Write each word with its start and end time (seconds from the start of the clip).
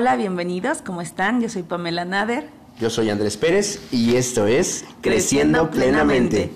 Hola, 0.00 0.14
bienvenidos, 0.14 0.80
¿cómo 0.80 1.00
están? 1.02 1.40
Yo 1.40 1.48
soy 1.48 1.64
Pamela 1.64 2.04
Nader. 2.04 2.48
Yo 2.78 2.88
soy 2.88 3.10
Andrés 3.10 3.36
Pérez 3.36 3.82
y 3.90 4.14
esto 4.14 4.46
es 4.46 4.84
Creciendo, 5.00 5.72
Plenamente. 5.72 6.52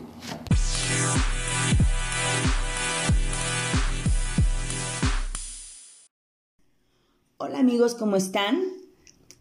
Hola 7.39 7.59
amigos, 7.59 7.97
¿cómo 7.97 8.15
están? 8.15 8.63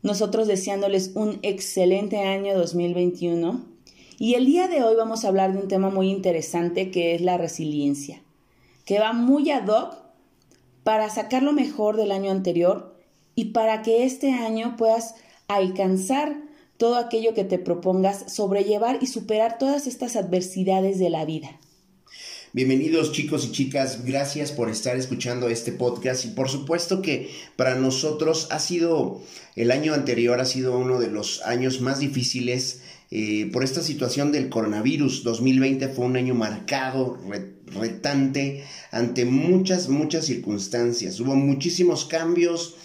Nosotros 0.02 0.48
deseándoles 0.48 1.12
un 1.14 1.38
excelente 1.44 2.24
año 2.24 2.58
2021 2.58 3.64
y 4.18 4.34
el 4.34 4.48
día 4.48 4.68
de 4.68 4.84
hoy 4.84 4.96
vamos 4.96 5.24
a 5.24 5.28
hablar 5.28 5.54
de 5.54 5.60
un 5.60 5.68
tema 5.68 5.92
muy 5.92 6.10
interesante 6.10 6.90
que 6.90 7.14
es 7.14 7.22
la 7.22 7.38
resiliencia, 7.38 8.24
que 8.84 8.98
va 8.98 9.14
muy 9.14 9.52
ad 9.52 9.68
hoc 9.68 9.96
para 10.84 11.08
sacar 11.12 11.44
lo 11.44 11.54
mejor 11.54 11.98
del 11.98 12.12
año 12.12 12.32
anterior 12.32 12.91
y 13.36 13.46
para 13.46 13.82
que 13.82 14.06
este 14.06 14.32
año 14.32 14.76
puedas 14.78 15.16
alcanzar 15.48 16.42
todo 16.78 16.96
aquello 16.96 17.34
que 17.34 17.44
te 17.44 17.60
propongas, 17.60 18.34
sobrellevar 18.34 19.00
y 19.02 19.08
superar 19.08 19.58
todas 19.60 19.86
estas 19.88 20.16
adversidades 20.16 20.98
de 20.98 21.10
la 21.10 21.26
vida. 21.26 21.60
Bienvenidos 22.54 23.14
chicos 23.14 23.46
y 23.46 23.52
chicas, 23.52 24.04
gracias 24.04 24.52
por 24.52 24.70
estar 24.70 24.98
escuchando 24.98 25.48
este 25.48 25.72
podcast 25.72 26.26
y 26.26 26.30
por 26.30 26.50
supuesto 26.50 27.02
que 27.02 27.30
para 27.56 27.76
nosotros 27.76 28.48
ha 28.52 28.60
sido, 28.60 29.22
el 29.56 29.72
año 29.72 29.94
anterior 29.94 30.42
ha 30.42 30.46
sido 30.46 30.78
uno 30.78 31.00
de 31.00 31.08
los 31.08 31.42
años 31.44 31.80
más 31.80 32.00
difíciles 32.00 32.82
eh, 33.10 33.50
por 33.54 33.64
esta 33.64 33.82
situación 33.82 34.34
del 34.34 34.50
coronavirus. 34.50 35.24
2020 35.24 35.88
fue 35.90 36.06
un 36.06 36.18
año 36.18 36.34
marcado, 36.34 37.18
retante, 37.68 38.66
ante 38.92 39.24
muchas, 39.24 39.88
muchas 39.88 40.26
circunstancias. 40.26 41.20
Hubo 41.22 41.36
muchísimos 41.36 42.04
cambios 42.06 42.76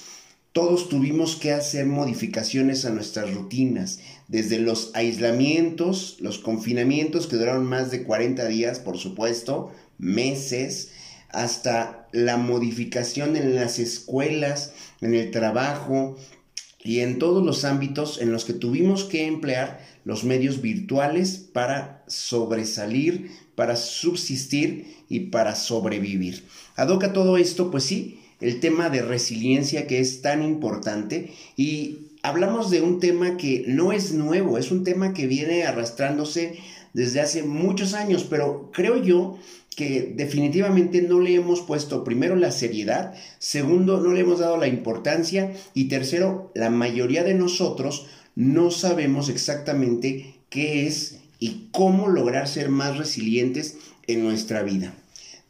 todos 0.57 0.89
tuvimos 0.89 1.37
que 1.37 1.53
hacer 1.53 1.85
modificaciones 1.85 2.87
a 2.87 2.91
nuestras 2.91 3.35
rutinas, 3.35 3.99
desde 4.27 4.59
los 4.59 4.91
aislamientos, 4.95 6.17
los 6.21 6.39
confinamientos 6.39 7.27
que 7.27 7.37
duraron 7.37 7.67
más 7.67 7.91
de 7.91 8.05
40 8.05 8.47
días, 8.47 8.79
por 8.79 8.97
supuesto, 8.97 9.71
meses, 9.99 10.93
hasta 11.29 12.09
la 12.11 12.39
modificación 12.39 13.37
en 13.37 13.55
las 13.55 13.79
escuelas, 13.79 14.73
en 15.03 15.15
el 15.15 15.31
trabajo 15.31 16.17
y 16.83 17.01
en 17.01 17.19
todos 17.19 17.45
los 17.45 17.67
ámbitos 17.67 18.19
en 18.23 18.33
los 18.33 18.47
que 18.47 18.55
tuvimos 18.55 19.05
que 19.05 19.27
emplear 19.27 19.85
los 20.07 20.25
medios 20.25 20.63
virtuales 20.63 21.37
para 21.37 22.03
sobresalir, 22.07 23.31
para 23.57 23.77
subsistir 23.77 25.05
y 25.11 25.21
para 25.21 25.55
sobrevivir. 25.55 26.47
Adoca 26.77 27.13
todo 27.13 27.37
esto, 27.37 27.71
pues 27.71 27.85
sí, 27.85 28.21
el 28.41 28.61
tema 28.61 28.91
de 28.91 29.03
resiliencia 29.03 29.87
que 29.87 30.01
es 30.01 30.23
tan 30.23 30.43
importante 30.43 31.33
y 31.57 31.99
hablamos 32.23 32.71
de 32.71 32.83
un 32.83 33.01
tema 33.01 33.37
que 33.37 33.65
no 33.67 33.93
es 33.93 34.13
nuevo, 34.13 34.59
es 34.59 34.71
un 34.71 34.85
tema 34.85 35.15
que 35.15 35.27
viene 35.27 35.65
arrastrándose 35.65 36.59
desde 36.93 37.21
hace 37.21 37.43
muchos 37.43 37.95
años, 37.95 38.27
pero 38.29 38.71
creo 38.73 39.03
yo 39.03 39.39
que 39.77 40.15
definitivamente 40.17 41.03
no 41.03 41.21
le 41.21 41.35
hemos 41.35 41.61
puesto 41.61 42.03
primero 42.03 42.35
la 42.35 42.51
seriedad, 42.51 43.15
segundo 43.39 44.01
no 44.01 44.13
le 44.13 44.21
hemos 44.21 44.39
dado 44.39 44.57
la 44.57 44.67
importancia 44.67 45.53
y 45.75 45.85
tercero 45.89 46.51
la 46.55 46.71
mayoría 46.71 47.23
de 47.23 47.35
nosotros 47.35 48.07
no 48.35 48.71
sabemos 48.71 49.29
exactamente 49.29 50.35
qué 50.49 50.87
es 50.87 51.19
y 51.39 51.69
cómo 51.71 52.09
lograr 52.09 52.49
ser 52.49 52.71
más 52.71 52.97
resilientes 52.97 53.77
en 54.07 54.23
nuestra 54.23 54.63
vida. 54.63 54.95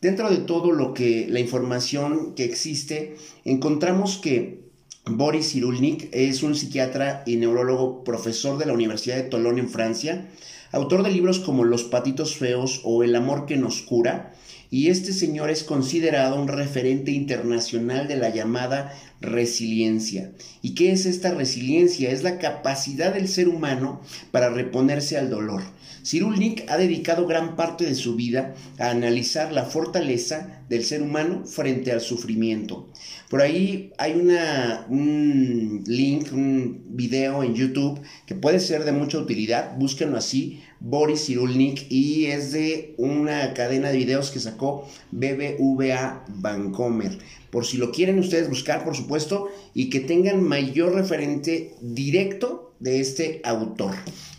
Dentro 0.06 0.30
de 0.30 0.36
todo 0.36 0.70
lo 0.70 0.94
que 0.94 1.26
la 1.28 1.40
información 1.40 2.36
que 2.36 2.44
existe, 2.44 3.16
encontramos 3.44 4.18
que 4.18 4.60
Boris 5.04 5.50
Cyrulnik 5.50 6.10
es 6.12 6.44
un 6.44 6.54
psiquiatra 6.54 7.24
y 7.26 7.34
neurólogo 7.34 8.04
profesor 8.04 8.56
de 8.56 8.66
la 8.66 8.72
Universidad 8.72 9.16
de 9.16 9.24
Tolón 9.24 9.58
en 9.58 9.68
Francia, 9.68 10.28
autor 10.70 11.02
de 11.02 11.10
libros 11.10 11.40
como 11.40 11.64
Los 11.64 11.82
patitos 11.82 12.36
feos 12.36 12.82
o 12.84 13.02
El 13.02 13.16
amor 13.16 13.46
que 13.46 13.56
nos 13.56 13.82
cura, 13.82 14.32
y 14.70 14.88
este 14.88 15.12
señor 15.12 15.50
es 15.50 15.62
considerado 15.62 16.40
un 16.40 16.48
referente 16.48 17.10
internacional 17.10 18.08
de 18.08 18.16
la 18.16 18.30
llamada 18.30 18.92
resiliencia. 19.20 20.32
¿Y 20.62 20.74
qué 20.74 20.92
es 20.92 21.06
esta 21.06 21.32
resiliencia? 21.32 22.10
Es 22.10 22.22
la 22.22 22.38
capacidad 22.38 23.14
del 23.14 23.28
ser 23.28 23.48
humano 23.48 24.00
para 24.30 24.50
reponerse 24.50 25.16
al 25.16 25.30
dolor. 25.30 25.62
Cyrulnik 26.04 26.70
ha 26.70 26.76
dedicado 26.76 27.26
gran 27.26 27.56
parte 27.56 27.84
de 27.84 27.94
su 27.94 28.14
vida 28.14 28.54
a 28.78 28.90
analizar 28.90 29.52
la 29.52 29.64
fortaleza 29.64 30.55
del 30.68 30.84
ser 30.84 31.02
humano 31.02 31.44
frente 31.46 31.92
al 31.92 32.00
sufrimiento. 32.00 32.88
Por 33.30 33.40
ahí 33.40 33.92
hay 33.98 34.12
una, 34.12 34.86
un 34.88 35.84
link, 35.86 36.32
un 36.32 36.82
video 36.88 37.42
en 37.42 37.54
YouTube 37.54 38.00
que 38.26 38.34
puede 38.34 38.60
ser 38.60 38.84
de 38.84 38.92
mucha 38.92 39.18
utilidad, 39.18 39.76
búsquenlo 39.76 40.16
así, 40.16 40.62
Boris 40.80 41.26
Cyrulnik, 41.26 41.90
y 41.90 42.26
es 42.26 42.52
de 42.52 42.94
una 42.98 43.54
cadena 43.54 43.90
de 43.90 43.98
videos 43.98 44.30
que 44.30 44.40
sacó 44.40 44.88
BBVA 45.12 46.24
Bancomer. 46.28 47.18
Por 47.50 47.64
si 47.64 47.78
lo 47.78 47.90
quieren 47.92 48.18
ustedes 48.18 48.48
buscar, 48.48 48.84
por 48.84 48.96
supuesto, 48.96 49.48
y 49.74 49.88
que 49.88 50.00
tengan 50.00 50.42
mayor 50.42 50.94
referente 50.94 51.74
directo 51.80 52.74
de 52.80 53.00
este 53.00 53.40
autor. 53.44 53.94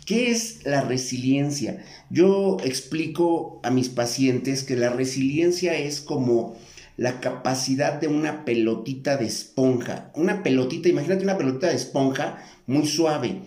¿Qué 0.08 0.30
es 0.30 0.64
la 0.64 0.80
resiliencia? 0.80 1.84
Yo 2.08 2.56
explico 2.64 3.60
a 3.62 3.70
mis 3.70 3.90
pacientes 3.90 4.64
que 4.64 4.74
la 4.74 4.88
resiliencia 4.88 5.76
es 5.76 6.00
como 6.00 6.56
la 6.96 7.20
capacidad 7.20 8.00
de 8.00 8.08
una 8.08 8.46
pelotita 8.46 9.18
de 9.18 9.26
esponja. 9.26 10.10
Una 10.14 10.42
pelotita, 10.42 10.88
imagínate 10.88 11.24
una 11.24 11.36
pelotita 11.36 11.66
de 11.66 11.76
esponja 11.76 12.42
muy 12.66 12.86
suave. 12.86 13.42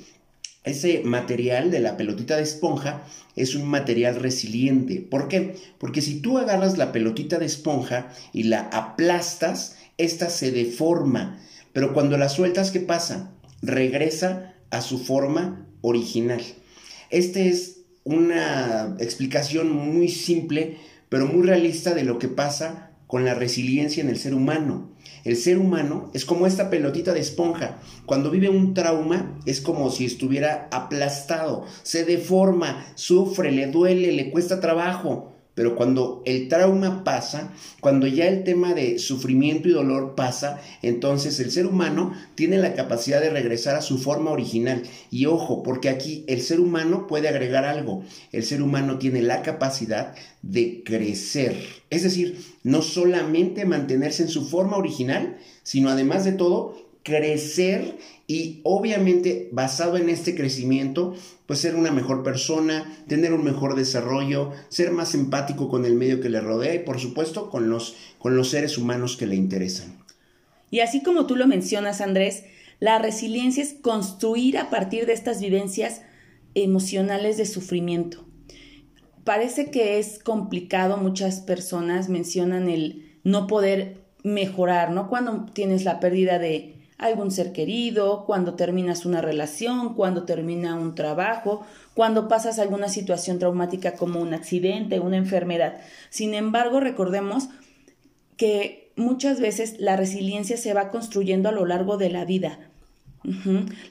Ese 0.64 1.02
material 1.04 1.72
de 1.72 1.80
la 1.80 1.98
pelotita 1.98 2.38
de 2.38 2.44
esponja 2.44 3.08
es 3.36 3.56
un 3.56 3.68
material 3.68 4.18
resiliente. 4.18 4.98
¿Por 5.02 5.30
qué? 5.30 5.56
Porque 5.80 6.04
si 6.04 6.22
tú 6.22 6.38
agarras 6.38 6.78
la 6.78 6.92
pelotita 6.92 7.40
de 7.40 7.48
esponja 7.48 8.14
y 8.34 8.44
la 8.44 8.70
aplastas, 8.72 9.78
esta 9.98 10.30
se 10.30 10.52
deforma. 10.52 11.40
Pero 11.74 11.92
cuando 11.96 12.20
la 12.20 12.30
sueltas, 12.30 12.70
¿qué 12.70 12.82
pasa? 12.82 13.32
Regresa 13.64 14.54
a 14.70 14.82
su 14.82 15.00
forma 15.00 15.66
original. 15.82 16.42
Esta 17.10 17.40
es 17.40 17.82
una 18.04 18.96
explicación 19.00 19.72
muy 19.72 20.10
simple, 20.10 20.78
pero 21.10 21.28
muy 21.28 21.46
realista 21.46 21.94
de 21.94 22.04
lo 22.04 22.20
que 22.20 22.28
pasa 22.28 22.92
con 23.08 23.26
la 23.26 23.34
resiliencia 23.34 24.02
en 24.02 24.10
el 24.10 24.18
ser 24.18 24.34
humano. 24.34 24.90
El 25.24 25.36
ser 25.36 25.58
humano 25.58 26.10
es 26.14 26.26
como 26.26 26.48
esta 26.48 26.70
pelotita 26.70 27.14
de 27.14 27.20
esponja. 27.20 27.80
Cuando 28.06 28.32
vive 28.32 28.50
un 28.50 28.74
trauma 28.74 29.38
es 29.46 29.62
como 29.62 29.92
si 29.92 30.06
estuviera 30.06 30.68
aplastado, 30.72 31.66
se 31.84 32.06
deforma, 32.06 32.86
sufre, 32.96 33.52
le 33.52 33.68
duele, 33.68 34.14
le 34.14 34.32
cuesta 34.32 34.62
trabajo. 34.62 35.31
Pero 35.54 35.76
cuando 35.76 36.24
el 36.26 36.48
trauma 36.48 37.04
pasa, 37.04 37.52
cuando 37.82 38.08
ya 38.08 38.28
el 38.28 38.44
tema 38.44 38.74
de 38.74 39.00
sufrimiento 39.00 39.68
y 39.68 39.74
dolor 39.74 40.16
pasa, 40.16 40.62
entonces 40.82 41.40
el 41.42 41.52
ser 41.52 41.66
humano 41.66 42.14
tiene 42.36 42.58
la 42.58 42.74
capacidad 42.74 43.20
de 43.20 43.30
regresar 43.30 43.76
a 43.76 43.82
su 43.82 43.98
forma 43.98 44.32
original. 44.32 44.84
Y 45.10 45.26
ojo, 45.26 45.62
porque 45.62 45.90
aquí 45.90 46.24
el 46.28 46.42
ser 46.42 46.62
humano 46.62 47.06
puede 47.06 47.28
agregar 47.28 47.66
algo. 47.66 48.04
El 48.32 48.44
ser 48.44 48.62
humano 48.62 48.98
tiene 48.98 49.22
la 49.22 49.42
capacidad 49.42 50.16
de 50.42 50.84
crecer. 50.86 51.56
Es 51.90 52.04
decir, 52.04 52.42
no 52.64 52.82
solamente 52.82 53.66
mantenerse 53.66 54.24
en 54.24 54.30
su 54.30 54.46
forma 54.46 54.78
original, 54.78 55.38
sino 55.64 55.90
además 55.90 56.24
de 56.24 56.32
todo, 56.32 56.91
crecer 57.04 57.98
y 58.28 58.62
obviamente 58.64 59.50
basado 59.52 59.98
en 59.98 60.10
este 60.10 60.36
crecimiento, 60.36 61.16
pues 61.48 61.60
ser 61.60 61.76
una 61.76 61.92
mejor 61.92 62.24
persona, 62.24 63.04
tener 63.08 63.34
un 63.34 63.44
mejor 63.44 63.76
desarrollo, 63.76 64.52
ser 64.70 64.92
más 64.92 65.16
empático 65.16 65.68
con 65.68 65.86
el 65.86 65.96
medio 65.96 66.22
que 66.22 66.30
le 66.30 66.42
rodea 66.42 66.76
y 66.76 66.80
por 66.80 67.00
supuesto 67.00 67.50
con 67.50 67.70
los, 67.70 67.96
con 68.20 68.36
los 68.36 68.50
seres 68.50 68.78
humanos 68.78 69.18
que 69.18 69.28
le 69.28 69.36
interesan. 69.36 69.98
Y 70.70 70.80
así 70.80 71.04
como 71.04 71.26
tú 71.26 71.36
lo 71.36 71.48
mencionas, 71.48 72.00
Andrés, 72.00 72.44
la 72.80 73.00
resiliencia 73.00 73.64
es 73.64 73.74
construir 73.74 74.58
a 74.58 74.70
partir 74.70 75.06
de 75.06 75.14
estas 75.14 75.42
vivencias 75.42 76.02
emocionales 76.56 77.38
de 77.38 77.46
sufrimiento. 77.46 78.26
Parece 79.24 79.70
que 79.70 80.00
es 80.00 80.20
complicado, 80.20 80.98
muchas 80.98 81.42
personas 81.42 82.10
mencionan 82.10 82.70
el 82.70 83.20
no 83.24 83.46
poder 83.48 84.02
mejorar, 84.24 84.92
¿no? 84.92 85.10
Cuando 85.10 85.46
tienes 85.54 85.84
la 85.84 86.00
pérdida 86.00 86.40
de, 86.40 86.81
algún 87.02 87.32
ser 87.32 87.52
querido, 87.52 88.26
cuando 88.26 88.54
terminas 88.54 89.06
una 89.06 89.22
relación, 89.22 89.96
cuando 89.96 90.24
termina 90.24 90.76
un 90.76 90.96
trabajo, 90.96 91.66
cuando 91.96 92.28
pasas 92.28 92.60
alguna 92.60 92.90
situación 92.90 93.40
traumática 93.40 93.96
como 93.96 94.22
un 94.22 94.34
accidente, 94.34 95.00
una 95.00 95.18
enfermedad. 95.18 95.82
Sin 96.10 96.34
embargo, 96.36 96.80
recordemos 96.80 97.50
que 98.38 98.92
muchas 98.96 99.40
veces 99.40 99.76
la 99.80 99.96
resiliencia 99.98 100.58
se 100.58 100.74
va 100.74 100.92
construyendo 100.92 101.50
a 101.50 101.52
lo 101.52 101.66
largo 101.66 101.98
de 101.98 102.10
la 102.10 102.24
vida. 102.24 102.60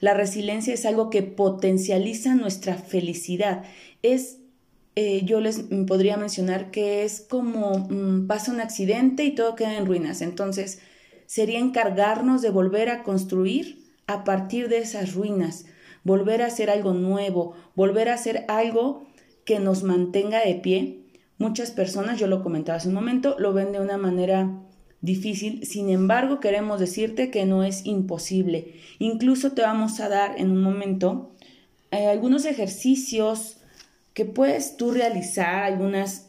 La 0.00 0.14
resiliencia 0.14 0.74
es 0.74 0.84
algo 0.86 1.10
que 1.10 1.22
potencializa 1.22 2.34
nuestra 2.34 2.74
felicidad. 2.74 3.64
Es, 4.02 4.38
eh, 4.96 5.22
yo 5.24 5.40
les 5.40 5.60
podría 5.86 6.16
mencionar 6.16 6.70
que 6.70 7.04
es 7.04 7.20
como 7.20 7.86
mm, 7.90 8.26
pasa 8.26 8.52
un 8.52 8.60
accidente 8.60 9.24
y 9.24 9.34
todo 9.34 9.54
queda 9.54 9.76
en 9.76 9.86
ruinas. 9.86 10.20
Entonces, 10.20 10.80
sería 11.30 11.60
encargarnos 11.60 12.42
de 12.42 12.50
volver 12.50 12.88
a 12.88 13.04
construir 13.04 13.84
a 14.08 14.24
partir 14.24 14.68
de 14.68 14.78
esas 14.78 15.14
ruinas, 15.14 15.64
volver 16.02 16.42
a 16.42 16.46
hacer 16.46 16.70
algo 16.70 16.92
nuevo, 16.92 17.54
volver 17.76 18.08
a 18.08 18.14
hacer 18.14 18.44
algo 18.48 19.06
que 19.44 19.60
nos 19.60 19.84
mantenga 19.84 20.44
de 20.44 20.56
pie. 20.56 21.04
Muchas 21.38 21.70
personas, 21.70 22.18
yo 22.18 22.26
lo 22.26 22.42
comentaba 22.42 22.78
hace 22.78 22.88
un 22.88 22.94
momento, 22.94 23.36
lo 23.38 23.52
ven 23.52 23.70
de 23.70 23.78
una 23.78 23.96
manera 23.96 24.50
difícil, 25.02 25.64
sin 25.64 25.88
embargo 25.88 26.40
queremos 26.40 26.80
decirte 26.80 27.30
que 27.30 27.46
no 27.46 27.62
es 27.62 27.86
imposible. 27.86 28.74
Incluso 28.98 29.52
te 29.52 29.62
vamos 29.62 30.00
a 30.00 30.08
dar 30.08 30.34
en 30.36 30.50
un 30.50 30.60
momento 30.60 31.30
eh, 31.92 32.08
algunos 32.08 32.44
ejercicios 32.44 33.58
que 34.14 34.24
puedes 34.24 34.76
tú 34.76 34.90
realizar, 34.90 35.62
algunas 35.62 36.28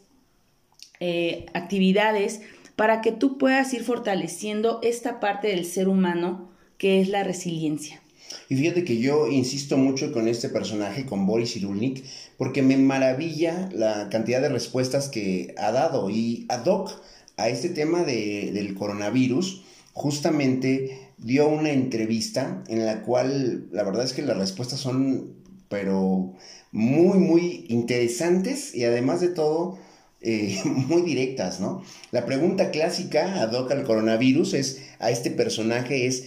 eh, 0.99 1.47
actividades 1.55 2.41
para 2.81 3.01
que 3.01 3.11
tú 3.11 3.37
puedas 3.37 3.71
ir 3.75 3.83
fortaleciendo 3.83 4.79
esta 4.81 5.19
parte 5.19 5.49
del 5.49 5.65
ser 5.65 5.87
humano 5.87 6.49
que 6.79 6.99
es 6.99 7.09
la 7.09 7.23
resiliencia. 7.23 8.01
Y 8.49 8.55
fíjate 8.55 8.83
que 8.83 8.97
yo 8.97 9.27
insisto 9.27 9.77
mucho 9.77 10.11
con 10.11 10.27
este 10.27 10.49
personaje, 10.49 11.05
con 11.05 11.27
Boris 11.27 11.55
Irulnik, 11.55 12.03
porque 12.39 12.63
me 12.63 12.77
maravilla 12.77 13.69
la 13.71 14.09
cantidad 14.09 14.41
de 14.41 14.49
respuestas 14.49 15.09
que 15.09 15.53
ha 15.59 15.71
dado. 15.71 16.09
Y 16.09 16.47
ad 16.49 16.65
hoc 16.65 16.89
a 17.37 17.49
este 17.49 17.69
tema 17.69 18.01
de, 18.01 18.49
del 18.51 18.73
coronavirus, 18.73 19.61
justamente 19.93 21.11
dio 21.19 21.49
una 21.49 21.69
entrevista 21.69 22.63
en 22.67 22.87
la 22.87 23.03
cual 23.03 23.67
la 23.71 23.83
verdad 23.83 24.05
es 24.05 24.13
que 24.13 24.23
las 24.23 24.37
respuestas 24.37 24.79
son, 24.79 25.35
pero 25.69 26.33
muy, 26.71 27.19
muy 27.19 27.67
interesantes 27.69 28.73
y 28.73 28.85
además 28.85 29.21
de 29.21 29.27
todo, 29.27 29.77
eh, 30.21 30.59
muy 30.65 31.01
directas, 31.01 31.59
¿no? 31.59 31.83
La 32.11 32.25
pregunta 32.25 32.71
clásica 32.71 33.41
ad 33.41 33.53
hoc 33.53 33.71
al 33.71 33.83
coronavirus 33.83 34.53
es, 34.53 34.81
a 34.99 35.11
este 35.11 35.31
personaje 35.31 36.05
es, 36.05 36.25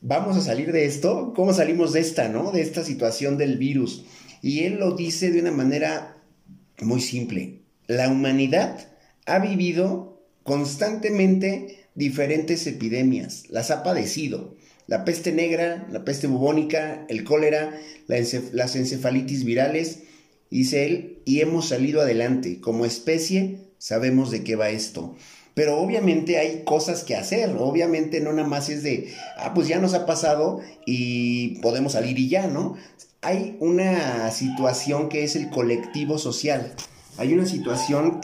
¿vamos 0.00 0.36
a 0.36 0.40
salir 0.40 0.72
de 0.72 0.84
esto? 0.84 1.32
¿Cómo 1.34 1.52
salimos 1.52 1.92
de 1.92 2.00
esta, 2.00 2.28
¿no? 2.28 2.50
De 2.50 2.60
esta 2.60 2.84
situación 2.84 3.38
del 3.38 3.56
virus. 3.58 4.04
Y 4.42 4.64
él 4.64 4.78
lo 4.78 4.96
dice 4.96 5.30
de 5.30 5.40
una 5.40 5.52
manera 5.52 6.16
muy 6.80 7.00
simple. 7.00 7.60
La 7.86 8.08
humanidad 8.08 8.88
ha 9.26 9.38
vivido 9.38 10.22
constantemente 10.42 11.86
diferentes 11.94 12.66
epidemias, 12.66 13.44
las 13.50 13.70
ha 13.70 13.82
padecido. 13.82 14.56
La 14.86 15.04
peste 15.04 15.30
negra, 15.30 15.86
la 15.90 16.04
peste 16.04 16.26
bubónica, 16.26 17.04
el 17.08 17.22
cólera, 17.22 17.78
las 18.08 18.74
encefalitis 18.74 19.44
virales, 19.44 20.00
dice 20.50 20.86
él, 20.86 21.22
y 21.24 21.40
hemos 21.40 21.68
salido 21.68 22.00
adelante. 22.00 22.60
Como 22.60 22.84
especie 22.84 23.70
sabemos 23.78 24.30
de 24.30 24.44
qué 24.44 24.56
va 24.56 24.70
esto. 24.70 25.16
Pero 25.54 25.78
obviamente 25.78 26.38
hay 26.38 26.62
cosas 26.64 27.02
que 27.02 27.16
hacer, 27.16 27.56
obviamente 27.58 28.20
no 28.20 28.32
nada 28.32 28.48
más 28.48 28.68
es 28.68 28.82
de, 28.82 29.12
ah, 29.36 29.52
pues 29.52 29.68
ya 29.68 29.78
nos 29.78 29.94
ha 29.94 30.06
pasado 30.06 30.60
y 30.86 31.58
podemos 31.60 31.92
salir 31.92 32.18
y 32.18 32.28
ya, 32.28 32.46
¿no? 32.46 32.76
Hay 33.20 33.56
una 33.60 34.30
situación 34.30 35.08
que 35.08 35.24
es 35.24 35.36
el 35.36 35.50
colectivo 35.50 36.18
social. 36.18 36.74
Hay 37.18 37.34
una 37.34 37.46
situación 37.46 38.20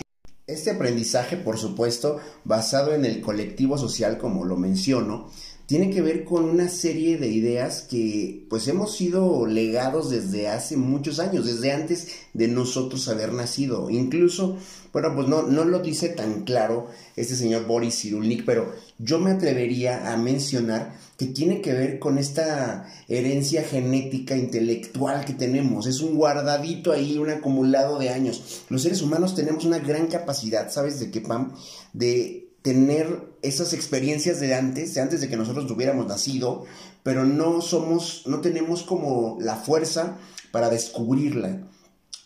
este 0.47 0.71
aprendizaje, 0.71 1.37
por 1.37 1.59
supuesto, 1.59 2.21
basado 2.45 2.95
en 2.95 3.05
el 3.05 3.21
colectivo 3.21 3.77
social, 3.79 4.17
como 4.17 4.45
lo 4.45 4.57
menciono, 4.57 5.29
tiene 5.67 5.91
que 5.91 6.01
ver 6.01 6.25
con 6.25 6.45
una 6.45 6.69
serie 6.69 7.19
de 7.19 7.29
ideas 7.29 7.83
que 7.83 8.47
pues 8.49 8.69
hemos 8.69 8.97
sido 8.97 9.47
legados 9.47 10.11
desde 10.11 10.49
hace 10.49 10.77
muchos 10.77 11.19
años, 11.19 11.45
desde 11.45 11.73
antes 11.73 12.09
de 12.35 12.47
nosotros 12.47 13.09
haber 13.09 13.33
nacido. 13.33 13.91
Incluso, 13.91 14.57
bueno, 14.93 15.13
pues 15.15 15.27
no, 15.27 15.43
no 15.43 15.65
lo 15.65 15.81
dice 15.81 16.09
tan 16.09 16.45
claro 16.45 16.87
este 17.17 17.35
señor 17.35 17.67
Boris 17.67 18.01
Cyrulnik, 18.01 18.45
pero 18.45 18.73
yo 18.99 19.19
me 19.19 19.33
atrevería 19.33 20.13
a 20.13 20.17
mencionar 20.17 20.95
que 21.19 21.27
tiene 21.27 21.61
que 21.61 21.73
ver 21.73 21.99
con 21.99 22.19
esta 22.19 22.87
herencia 23.09 23.65
genética 23.65 24.37
intelectual 24.37 25.25
que 25.25 25.33
tenemos. 25.33 25.87
Es 25.87 26.01
un 26.01 26.15
guardadito 26.15 26.93
ahí, 26.93 27.19
un 27.19 27.31
acumulado 27.31 27.99
de 27.99 28.11
años. 28.11 28.63
Los 28.69 28.83
seres 28.83 29.03
humanos 29.03 29.35
tenemos 29.35 29.65
una 29.65 29.79
gran 29.79 30.07
capacidad, 30.07 30.71
¿sabes 30.71 31.01
de 31.01 31.11
qué, 31.11 31.23
Pam? 31.23 31.55
De 31.93 32.51
tener 32.63 33.36
esas 33.47 33.73
experiencias 33.73 34.41
de 34.41 34.55
antes, 34.55 34.95
de 34.95 35.01
antes 35.01 35.21
de 35.21 35.29
que 35.29 35.37
nosotros 35.37 35.71
hubiéramos 35.71 36.07
nacido, 36.07 36.65
pero 37.03 37.25
no 37.25 37.61
somos, 37.61 38.23
no 38.27 38.41
tenemos 38.41 38.83
como 38.83 39.39
la 39.41 39.57
fuerza 39.57 40.19
para 40.51 40.71
descubrirla, 40.71 41.69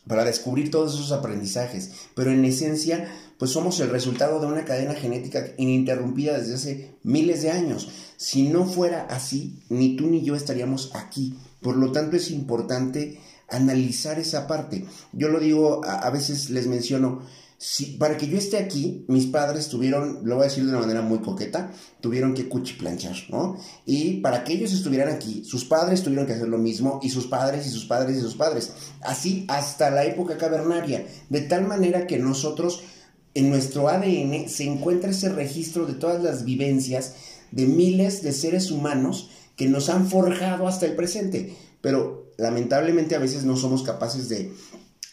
para 0.06 0.24
descubrir 0.24 0.70
todos 0.70 0.94
esos 0.94 1.12
aprendizajes. 1.12 1.90
Pero 2.14 2.32
en 2.32 2.44
esencia, 2.44 3.12
pues 3.38 3.50
somos 3.50 3.80
el 3.80 3.90
resultado 3.90 4.40
de 4.40 4.46
una 4.46 4.64
cadena 4.64 4.94
genética 4.94 5.46
ininterrumpida 5.56 6.38
desde 6.38 6.54
hace 6.54 6.94
miles 7.02 7.42
de 7.42 7.50
años. 7.50 7.88
Si 8.16 8.48
no 8.48 8.66
fuera 8.66 9.06
así, 9.10 9.60
ni 9.68 9.96
tú 9.96 10.06
ni 10.06 10.22
yo 10.22 10.34
estaríamos 10.34 10.90
aquí. 10.94 11.38
Por 11.60 11.76
lo 11.76 11.92
tanto, 11.92 12.16
es 12.16 12.30
importante 12.30 13.20
analizar 13.50 14.18
esa 14.18 14.46
parte. 14.46 14.86
Yo 15.12 15.28
lo 15.28 15.40
digo, 15.40 15.84
a, 15.84 16.08
veces 16.10 16.50
les 16.50 16.66
menciono, 16.66 17.22
para 17.98 18.16
que 18.16 18.26
yo 18.26 18.38
esté 18.38 18.56
aquí, 18.56 19.04
mis 19.06 19.26
padres 19.26 19.68
tuvieron, 19.68 20.20
lo 20.24 20.36
voy 20.36 20.44
a 20.44 20.48
decir 20.48 20.64
de 20.64 20.70
una 20.70 20.80
manera 20.80 21.02
muy 21.02 21.18
coqueta, 21.18 21.70
tuvieron 22.00 22.32
que 22.32 22.48
cuchiplanchar, 22.48 23.14
¿no? 23.28 23.58
Y 23.84 24.20
para 24.22 24.44
que 24.44 24.54
ellos 24.54 24.72
estuvieran 24.72 25.10
aquí, 25.10 25.44
sus 25.44 25.66
padres 25.66 26.02
tuvieron 26.02 26.26
que 26.26 26.32
hacer 26.32 26.48
lo 26.48 26.56
mismo, 26.56 27.00
y 27.02 27.10
sus 27.10 27.26
padres, 27.26 27.66
y 27.66 27.70
sus 27.70 27.84
padres, 27.84 28.16
y 28.16 28.20
sus 28.20 28.34
padres. 28.34 28.72
Así 29.02 29.44
hasta 29.48 29.90
la 29.90 30.06
época 30.06 30.38
cavernaria. 30.38 31.04
De 31.28 31.42
tal 31.42 31.66
manera 31.66 32.06
que 32.06 32.18
nosotros, 32.18 32.82
en 33.34 33.50
nuestro 33.50 33.90
ADN, 33.90 34.48
se 34.48 34.64
encuentra 34.64 35.10
ese 35.10 35.28
registro 35.28 35.84
de 35.84 35.94
todas 35.94 36.22
las 36.22 36.46
vivencias 36.46 37.14
de 37.50 37.66
miles 37.66 38.22
de 38.22 38.32
seres 38.32 38.70
humanos 38.70 39.28
que 39.56 39.68
nos 39.68 39.90
han 39.90 40.08
forjado 40.08 40.66
hasta 40.66 40.86
el 40.86 40.96
presente, 40.96 41.54
pero 41.82 42.32
lamentablemente 42.38 43.16
a 43.16 43.18
veces 43.18 43.44
no 43.44 43.56
somos 43.56 43.82
capaces 43.82 44.30
de, 44.30 44.50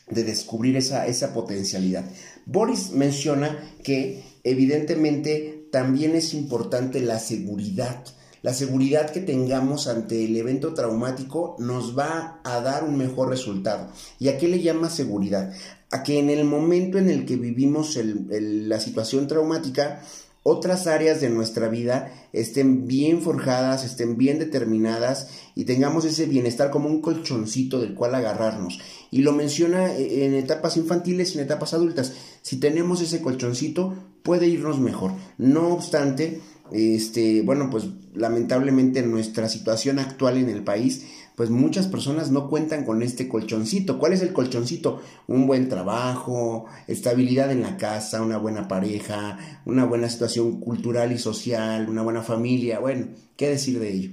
descubrir 0.10 0.78
esa, 0.78 1.08
esa 1.08 1.34
potencialidad. 1.34 2.06
Boris 2.46 2.92
menciona 2.92 3.58
que 3.84 4.24
evidentemente 4.44 5.68
también 5.72 6.16
es 6.16 6.34
importante 6.34 7.02
la 7.02 7.20
seguridad. 7.20 8.04
La 8.44 8.54
seguridad 8.54 9.10
que 9.10 9.20
tengamos 9.20 9.88
ante 9.88 10.24
el 10.24 10.38
evento 10.38 10.74
traumático 10.74 11.56
nos 11.60 11.98
va 11.98 12.40
a 12.44 12.62
dar 12.62 12.84
un 12.84 12.98
mejor 12.98 13.30
resultado. 13.30 13.92
¿Y 14.20 14.30
a 14.30 14.38
qué 14.38 14.48
le 14.48 14.62
llama 14.62 14.90
seguridad? 14.90 15.54
A 15.92 16.04
que 16.04 16.20
en 16.20 16.30
el 16.30 16.46
momento 16.46 16.98
en 16.98 17.10
el 17.10 17.26
que 17.26 17.36
vivimos 17.36 18.00
la 18.30 18.80
situación 18.80 19.28
traumática, 19.28 20.02
otras 20.44 20.88
áreas 20.88 21.20
de 21.20 21.30
nuestra 21.30 21.68
vida 21.68 22.10
estén 22.32 22.88
bien 22.88 23.22
forjadas, 23.22 23.84
estén 23.84 24.16
bien 24.16 24.40
determinadas 24.40 25.28
y 25.56 25.66
tengamos 25.66 26.06
ese 26.06 26.26
bienestar 26.26 26.70
como 26.70 26.88
un 26.88 27.02
colchoncito 27.02 27.82
del 27.82 27.96
cual 27.96 28.16
agarrarnos. 28.16 28.80
Y 29.12 29.22
lo 29.22 29.32
menciona 29.32 29.94
eh, 29.94 30.26
en 30.26 30.34
etapas 30.34 30.78
infantiles 30.78 31.32
y 31.32 31.38
en 31.38 31.46
etapas 31.46 31.74
adultas. 31.74 32.14
Si 32.42 32.58
tenemos 32.58 33.02
ese 33.02 33.22
colchoncito, 33.22 33.94
puede 34.24 34.48
irnos 34.48 34.80
mejor. 34.80 35.14
No 35.38 35.70
obstante, 35.70 36.42
este, 36.72 37.42
bueno, 37.42 37.70
pues 37.70 37.86
lamentablemente 38.14 39.00
en 39.00 39.12
nuestra 39.12 39.48
situación 39.48 40.00
actual 40.00 40.38
en 40.38 40.50
el 40.50 40.64
país, 40.64 41.06
pues 41.36 41.52
muchas 41.52 41.88
personas 41.88 42.32
no 42.32 42.50
cuentan 42.50 42.84
con 42.84 43.04
este 43.04 43.28
colchoncito. 43.28 44.00
¿Cuál 44.00 44.14
es 44.14 44.22
el 44.22 44.34
colchoncito? 44.34 45.02
Un 45.28 45.46
buen 45.46 45.70
trabajo, 45.70 46.66
estabilidad 46.88 47.52
en 47.52 47.62
la 47.62 47.78
casa, 47.78 48.24
una 48.24 48.38
buena 48.38 48.68
pareja, 48.68 49.38
una 49.66 49.86
buena 49.86 50.10
situación 50.10 50.60
cultural 50.60 51.12
y 51.12 51.20
social, 51.20 51.88
una 51.90 52.02
buena 52.02 52.24
familia. 52.24 52.80
Bueno, 52.80 53.10
¿qué 53.36 53.50
decir 53.50 53.80
de 53.80 53.94
ello? 53.94 54.12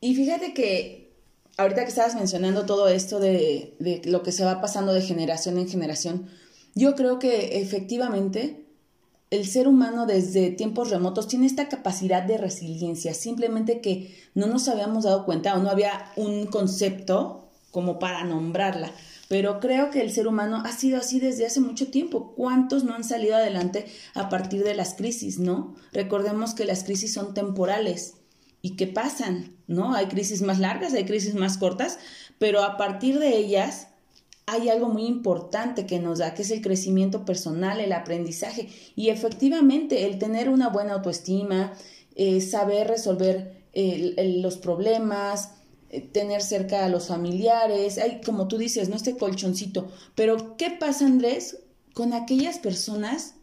Y 0.00 0.14
fíjate 0.14 0.54
que 0.54 1.07
ahorita 1.58 1.82
que 1.82 1.90
estabas 1.90 2.14
mencionando 2.14 2.64
todo 2.64 2.88
esto 2.88 3.20
de, 3.20 3.76
de 3.78 4.00
lo 4.06 4.22
que 4.22 4.32
se 4.32 4.44
va 4.44 4.60
pasando 4.60 4.94
de 4.94 5.02
generación 5.02 5.58
en 5.58 5.68
generación, 5.68 6.28
yo 6.74 6.94
creo 6.94 7.18
que 7.18 7.60
efectivamente 7.60 8.64
el 9.30 9.46
ser 9.46 9.68
humano 9.68 10.06
desde 10.06 10.50
tiempos 10.50 10.90
remotos 10.90 11.28
tiene 11.28 11.46
esta 11.46 11.68
capacidad 11.68 12.22
de 12.22 12.38
resiliencia, 12.38 13.12
simplemente 13.12 13.80
que 13.80 14.16
no 14.34 14.46
nos 14.46 14.68
habíamos 14.68 15.04
dado 15.04 15.26
cuenta 15.26 15.54
o 15.54 15.58
no 15.62 15.68
había 15.68 16.10
un 16.16 16.46
concepto 16.46 17.48
como 17.70 17.98
para 17.98 18.24
nombrarla. 18.24 18.90
Pero 19.28 19.60
creo 19.60 19.90
que 19.90 20.00
el 20.00 20.10
ser 20.10 20.26
humano 20.26 20.62
ha 20.64 20.72
sido 20.72 20.98
así 20.98 21.20
desde 21.20 21.44
hace 21.44 21.60
mucho 21.60 21.88
tiempo. 21.88 22.32
¿Cuántos 22.34 22.84
no 22.84 22.94
han 22.94 23.04
salido 23.04 23.36
adelante 23.36 23.84
a 24.14 24.30
partir 24.30 24.64
de 24.64 24.74
las 24.74 24.94
crisis, 24.94 25.38
no? 25.38 25.76
Recordemos 25.92 26.54
que 26.54 26.64
las 26.64 26.84
crisis 26.84 27.12
son 27.12 27.34
temporales 27.34 28.14
y 28.62 28.76
que 28.76 28.86
pasan, 28.86 29.56
¿no? 29.66 29.94
Hay 29.94 30.06
crisis 30.06 30.42
más 30.42 30.58
largas, 30.58 30.94
hay 30.94 31.04
crisis 31.04 31.34
más 31.34 31.58
cortas, 31.58 31.98
pero 32.38 32.62
a 32.62 32.76
partir 32.76 33.18
de 33.18 33.36
ellas 33.36 33.88
hay 34.46 34.68
algo 34.68 34.88
muy 34.88 35.04
importante 35.04 35.86
que 35.86 35.98
nos 35.98 36.18
da, 36.18 36.34
que 36.34 36.42
es 36.42 36.50
el 36.50 36.62
crecimiento 36.62 37.24
personal, 37.24 37.80
el 37.80 37.92
aprendizaje 37.92 38.68
y 38.96 39.10
efectivamente 39.10 40.06
el 40.06 40.18
tener 40.18 40.48
una 40.48 40.68
buena 40.68 40.94
autoestima, 40.94 41.74
eh, 42.14 42.40
saber 42.40 42.88
resolver 42.88 43.58
los 43.74 44.56
problemas, 44.56 45.52
eh, 45.90 46.00
tener 46.00 46.42
cerca 46.42 46.84
a 46.84 46.88
los 46.88 47.08
familiares, 47.08 47.98
hay 47.98 48.20
como 48.24 48.48
tú 48.48 48.58
dices, 48.58 48.88
¿no? 48.88 48.96
Este 48.96 49.16
colchoncito. 49.16 49.88
Pero, 50.14 50.56
¿qué 50.56 50.70
pasa, 50.70 51.06
Andrés, 51.06 51.58
con 51.92 52.12
aquellas 52.12 52.58
personas 52.58 53.34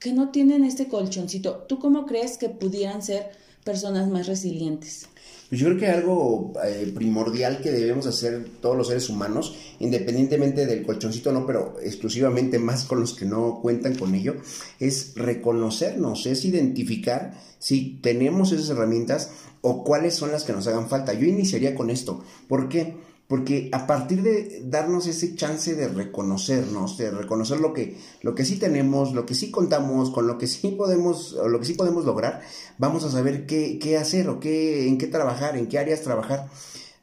que 0.00 0.12
no 0.14 0.30
tienen 0.30 0.64
este 0.64 0.88
colchoncito. 0.88 1.66
¿Tú 1.68 1.78
cómo 1.78 2.06
crees 2.06 2.38
que 2.38 2.48
pudieran 2.48 3.02
ser 3.02 3.30
personas 3.64 4.08
más 4.08 4.26
resilientes? 4.26 5.06
Pues 5.48 5.60
yo 5.60 5.66
creo 5.66 5.78
que 5.80 5.88
algo 5.88 6.52
eh, 6.64 6.92
primordial 6.94 7.60
que 7.60 7.72
debemos 7.72 8.06
hacer 8.06 8.46
todos 8.60 8.76
los 8.76 8.86
seres 8.86 9.08
humanos, 9.08 9.56
independientemente 9.80 10.64
del 10.64 10.84
colchoncito, 10.84 11.32
no, 11.32 11.44
pero 11.44 11.76
exclusivamente 11.82 12.60
más 12.60 12.84
con 12.84 13.00
los 13.00 13.14
que 13.14 13.24
no 13.24 13.58
cuentan 13.60 13.96
con 13.96 14.14
ello, 14.14 14.36
es 14.78 15.12
reconocernos, 15.16 16.26
es 16.26 16.44
identificar 16.44 17.34
si 17.58 17.98
tenemos 18.00 18.52
esas 18.52 18.70
herramientas 18.70 19.32
o 19.60 19.82
cuáles 19.82 20.14
son 20.14 20.30
las 20.30 20.44
que 20.44 20.52
nos 20.52 20.68
hagan 20.68 20.88
falta. 20.88 21.14
Yo 21.14 21.26
iniciaría 21.26 21.74
con 21.74 21.90
esto. 21.90 22.22
¿Por 22.46 22.68
qué? 22.68 22.94
Porque 23.30 23.68
a 23.70 23.86
partir 23.86 24.24
de 24.24 24.60
darnos 24.64 25.06
ese 25.06 25.36
chance 25.36 25.76
de 25.76 25.86
reconocernos, 25.86 26.98
de 26.98 27.12
reconocer 27.12 27.60
lo 27.60 27.72
que, 27.72 27.96
lo 28.22 28.34
que 28.34 28.44
sí 28.44 28.56
tenemos, 28.56 29.12
lo 29.12 29.24
que 29.24 29.36
sí 29.36 29.52
contamos, 29.52 30.10
con 30.10 30.26
lo 30.26 30.36
que 30.36 30.48
sí 30.48 30.72
podemos, 30.72 31.34
o 31.34 31.46
lo 31.46 31.60
que 31.60 31.66
sí 31.66 31.74
podemos 31.74 32.04
lograr, 32.04 32.40
vamos 32.76 33.04
a 33.04 33.10
saber 33.10 33.46
qué, 33.46 33.78
qué 33.78 33.96
hacer 33.96 34.28
o 34.28 34.40
qué, 34.40 34.88
en 34.88 34.98
qué 34.98 35.06
trabajar, 35.06 35.56
en 35.56 35.68
qué 35.68 35.78
áreas 35.78 36.00
trabajar. 36.00 36.48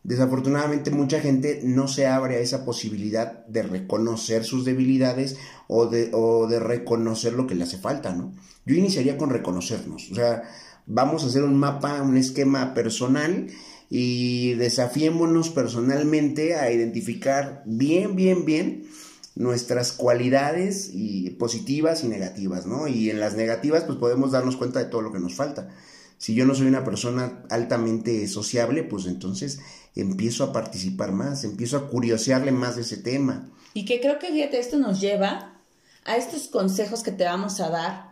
Desafortunadamente 0.03 0.91
mucha 0.91 1.21
gente 1.21 1.61
no 1.63 1.87
se 1.87 2.07
abre 2.07 2.35
a 2.35 2.39
esa 2.39 2.65
posibilidad 2.65 3.45
de 3.47 3.63
reconocer 3.63 4.43
sus 4.43 4.65
debilidades 4.65 5.37
o 5.69 5.85
de, 5.85 6.11
o 6.11 6.45
de 6.47 6.59
reconocer 6.59 7.31
lo 7.31 7.47
que 7.47 7.55
le 7.55 7.63
hace 7.63 7.77
falta, 7.77 8.13
¿no? 8.13 8.33
Yo 8.65 8.75
iniciaría 8.75 9.17
con 9.17 9.29
reconocernos, 9.29 10.11
o 10.11 10.15
sea, 10.15 10.43
vamos 10.87 11.23
a 11.23 11.27
hacer 11.27 11.43
un 11.43 11.55
mapa, 11.55 12.01
un 12.01 12.17
esquema 12.17 12.73
personal 12.73 13.47
y 13.89 14.53
desafiémonos 14.55 15.49
personalmente 15.49 16.55
a 16.55 16.71
identificar 16.71 17.63
bien, 17.65 18.15
bien, 18.15 18.45
bien 18.45 18.87
nuestras 19.35 19.91
cualidades 19.91 20.89
y 20.93 21.29
positivas 21.31 22.03
y 22.03 22.07
negativas, 22.07 22.65
¿no? 22.65 22.87
Y 22.87 23.09
en 23.09 23.19
las 23.19 23.35
negativas 23.35 23.83
pues 23.83 23.97
podemos 23.97 24.31
darnos 24.31 24.57
cuenta 24.57 24.79
de 24.79 24.85
todo 24.85 25.01
lo 25.01 25.13
que 25.13 25.19
nos 25.19 25.35
falta. 25.35 25.69
Si 26.17 26.33
yo 26.33 26.45
no 26.45 26.55
soy 26.55 26.67
una 26.67 26.83
persona 26.83 27.43
altamente 27.49 28.27
sociable, 28.27 28.83
pues 28.83 29.05
entonces 29.05 29.59
empiezo 29.95 30.43
a 30.43 30.51
participar 30.51 31.11
más, 31.11 31.43
empiezo 31.43 31.77
a 31.77 31.87
curiosearle 31.87 32.51
más 32.51 32.75
de 32.75 32.81
ese 32.81 32.97
tema. 32.97 33.49
Y 33.73 33.85
que 33.85 34.01
creo 34.01 34.17
que 34.17 34.31
fíjate, 34.31 34.59
esto 34.59 34.77
nos 34.77 34.99
lleva 34.99 35.61
a 36.05 36.17
estos 36.17 36.47
consejos 36.47 37.03
que 37.03 37.11
te 37.11 37.25
vamos 37.25 37.59
a 37.59 37.69
dar 37.69 38.06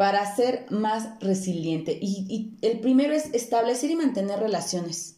para 0.00 0.34
ser 0.34 0.64
más 0.70 1.20
resiliente. 1.20 1.98
Y, 2.00 2.54
el 2.62 2.80
primero 2.80 3.12
es 3.12 3.34
establecer 3.34 3.90
y 3.90 3.96
mantener 3.96 4.40
relaciones. 4.40 5.16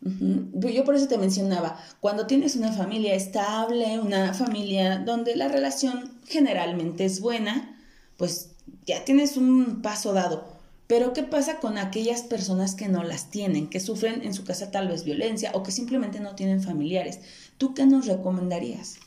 Yo 0.00 0.84
por 0.84 0.94
eso 0.94 1.08
te 1.08 1.18
mencionaba, 1.18 1.76
cuando 1.98 2.28
tienes 2.28 2.54
una 2.54 2.70
familia 2.70 3.16
estable, 3.16 3.98
una 3.98 4.32
familia 4.32 4.98
donde 4.98 5.34
la 5.34 5.48
relación 5.48 6.20
generalmente 6.24 7.04
es 7.04 7.20
buena, 7.20 7.76
pues 8.16 8.50
ya 8.86 9.04
tienes 9.04 9.36
un 9.36 9.82
paso 9.82 10.12
dado. 10.12 10.44
Pero 10.86 11.12
¿qué 11.12 11.24
pasa 11.24 11.58
con 11.58 11.78
aquellas 11.78 12.22
personas 12.22 12.76
que 12.76 12.86
no 12.86 13.02
las 13.02 13.28
tienen, 13.28 13.68
que 13.68 13.80
sufren 13.80 14.22
en 14.22 14.34
su 14.34 14.44
casa 14.44 14.70
tal 14.70 14.86
vez 14.86 15.02
violencia 15.02 15.50
o 15.54 15.64
que 15.64 15.72
simplemente 15.72 16.20
no 16.20 16.36
tienen 16.36 16.62
familiares? 16.62 17.18
¿Tú 17.58 17.74
qué 17.74 17.86
nos 17.86 18.06
recomendarías? 18.06 18.98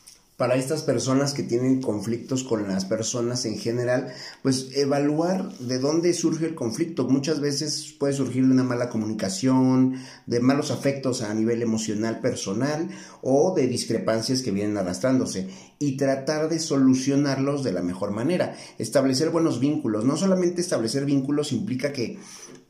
Para 0.42 0.56
estas 0.56 0.82
personas 0.82 1.34
que 1.34 1.44
tienen 1.44 1.80
conflictos 1.80 2.42
con 2.42 2.66
las 2.66 2.84
personas 2.84 3.44
en 3.44 3.60
general, 3.60 4.12
pues 4.42 4.70
evaluar 4.74 5.56
de 5.58 5.78
dónde 5.78 6.12
surge 6.14 6.46
el 6.46 6.56
conflicto. 6.56 7.06
Muchas 7.08 7.38
veces 7.38 7.94
puede 7.96 8.12
surgir 8.12 8.44
de 8.44 8.50
una 8.50 8.64
mala 8.64 8.88
comunicación, 8.88 9.94
de 10.26 10.40
malos 10.40 10.72
afectos 10.72 11.22
a 11.22 11.32
nivel 11.32 11.62
emocional 11.62 12.18
personal 12.18 12.88
o 13.20 13.54
de 13.54 13.68
discrepancias 13.68 14.42
que 14.42 14.50
vienen 14.50 14.76
arrastrándose 14.76 15.48
y 15.78 15.96
tratar 15.96 16.48
de 16.48 16.58
solucionarlos 16.58 17.62
de 17.62 17.72
la 17.72 17.82
mejor 17.82 18.10
manera. 18.10 18.56
Establecer 18.78 19.30
buenos 19.30 19.60
vínculos. 19.60 20.04
No 20.04 20.16
solamente 20.16 20.60
establecer 20.60 21.04
vínculos 21.04 21.52
implica 21.52 21.92
que 21.92 22.18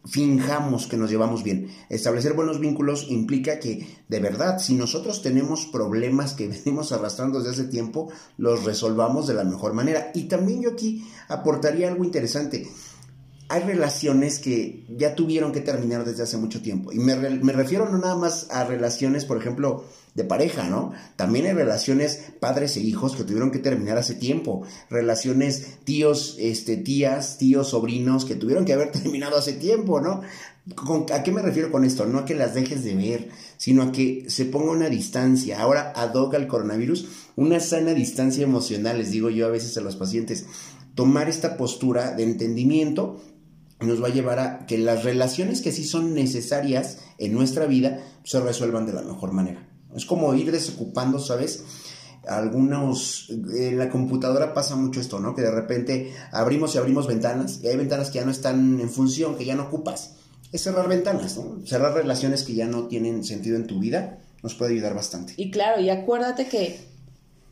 finjamos 0.05 0.87
que 0.87 0.97
nos 0.97 1.11
llevamos 1.11 1.43
bien. 1.43 1.69
Establecer 1.89 2.35
buenos 2.35 2.61
vínculos 2.61 3.07
implica 3.09 3.59
que, 3.59 3.87
de 4.09 4.21
verdad, 4.21 4.59
si 4.59 4.75
nosotros 4.75 5.23
tenemos 5.23 5.67
problemas 5.67 6.35
que 6.35 6.49
venimos 6.65 6.93
arrastrando 6.93 7.39
desde 7.39 7.63
hace 7.63 7.71
tiempo, 7.71 8.11
los 8.37 8.65
resolvamos 8.65 9.27
de 9.27 9.35
la 9.35 9.45
mejor 9.45 9.75
manera. 9.75 10.11
Y 10.15 10.25
también 10.25 10.63
yo 10.63 10.71
aquí 10.71 11.07
aportaría 11.29 11.89
algo 11.89 12.05
interesante. 12.05 12.69
Hay 13.49 13.63
relaciones 13.65 14.39
que 14.39 14.87
ya 14.89 15.15
tuvieron 15.15 15.53
que 15.53 15.61
terminar 15.61 16.05
desde 16.05 16.23
hace 16.23 16.39
mucho 16.39 16.63
tiempo. 16.63 16.91
Y 16.91 16.99
me, 16.99 17.15
me 17.17 17.53
refiero 17.53 17.89
no 17.89 17.99
nada 17.99 18.17
más 18.17 18.49
a 18.51 18.65
relaciones, 18.65 19.27
por 19.27 19.37
ejemplo, 19.37 19.85
de 20.15 20.25
pareja, 20.25 20.69
¿no? 20.69 20.93
También 21.17 21.47
hay 21.47 21.53
relaciones 21.53 22.33
padres 22.39 22.77
e 22.77 22.81
hijos 22.81 23.17
que 23.17 23.25
tuvieron 23.25 23.51
que 23.51 23.59
terminar 23.59 23.97
hace 23.97 24.15
tiempo, 24.15 24.63
relaciones 24.91 25.79
tíos, 25.85 26.37
este, 26.39 26.77
tías, 26.77 27.39
tíos, 27.39 27.69
sobrinos 27.71 28.25
que 28.25 28.35
tuvieron 28.35 28.65
que 28.65 28.75
haber 28.75 28.93
terminado 28.93 29.39
hace 29.39 29.55
tiempo, 29.55 30.01
¿no? 30.01 30.21
¿A 31.13 31.23
qué 31.25 31.33
me 31.33 31.43
refiero 31.43 31.73
con 31.73 31.85
esto? 31.85 32.07
No 32.07 32.21
a 32.21 32.25
que 32.25 32.37
las 32.37 32.55
dejes 32.55 32.85
de 32.85 32.95
ver, 32.95 33.31
sino 33.57 33.83
a 33.83 33.93
que 33.93 34.27
se 34.29 34.45
ponga 34.45 34.71
una 34.71 34.89
distancia. 34.89 35.61
Ahora, 35.61 35.93
ad 35.97 36.15
hoc 36.15 36.35
al 36.35 36.47
coronavirus, 36.47 37.09
una 37.35 37.59
sana 37.59 37.95
distancia 37.95 38.45
emocional, 38.45 38.99
les 38.99 39.11
digo 39.11 39.29
yo 39.29 39.47
a 39.47 39.51
veces 39.51 39.77
a 39.77 39.81
los 39.81 39.97
pacientes. 39.97 40.47
Tomar 40.95 41.29
esta 41.29 41.57
postura 41.57 42.13
de 42.13 42.23
entendimiento 42.23 43.21
nos 43.81 44.01
va 44.01 44.09
a 44.09 44.13
llevar 44.13 44.39
a 44.39 44.67
que 44.67 44.79
las 44.79 45.03
relaciones 45.03 45.63
que 45.63 45.73
sí 45.73 45.83
son 45.83 46.15
necesarias 46.15 46.99
en 47.19 47.33
nuestra 47.33 47.67
vida 47.67 47.99
se 48.23 48.39
resuelvan 48.41 48.87
de 48.87 48.93
la 48.93 49.03
mejor 49.03 49.33
manera. 49.33 49.72
Es 49.95 50.07
como 50.07 50.35
ir 50.35 50.51
desocupando, 50.53 51.19
¿sabes? 51.19 51.65
Algunos, 52.27 53.31
en 53.31 53.79
la 53.79 53.91
computadora 53.91 54.55
pasa 54.55 54.77
mucho 54.77 55.01
esto, 55.01 55.19
¿no? 55.19 55.35
Que 55.35 55.43
de 55.43 55.51
repente 55.51 56.13
abrimos 56.31 56.75
y 56.75 56.79
abrimos 56.79 57.07
ventanas 57.07 57.61
y 57.63 57.69
hay 57.69 57.77
ventanas 57.77 58.11
que 58.11 58.21
ya 58.21 58.25
no 58.25 58.31
están 58.31 58.81
en 58.81 58.91
función, 58.91 59.37
que 59.37 59.45
ya 59.45 59.55
no 59.55 59.65
ocupas. 59.65 60.15
Es 60.53 60.63
cerrar 60.63 60.89
ventanas, 60.89 61.37
¿no? 61.37 61.67
Cerrar 61.67 61.95
relaciones 61.95 62.45
que 62.45 62.55
ya 62.55 62.67
no 62.67 62.87
tienen 62.87 63.25
sentido 63.25 63.57
en 63.57 63.67
tu 63.67 63.81
vida 63.81 64.19
nos 64.43 64.55
puede 64.55 64.73
ayudar 64.73 64.95
bastante. 64.95 65.35
Y 65.37 65.51
claro, 65.51 65.81
y 65.81 65.89
acuérdate 65.89 66.47
que 66.49 66.81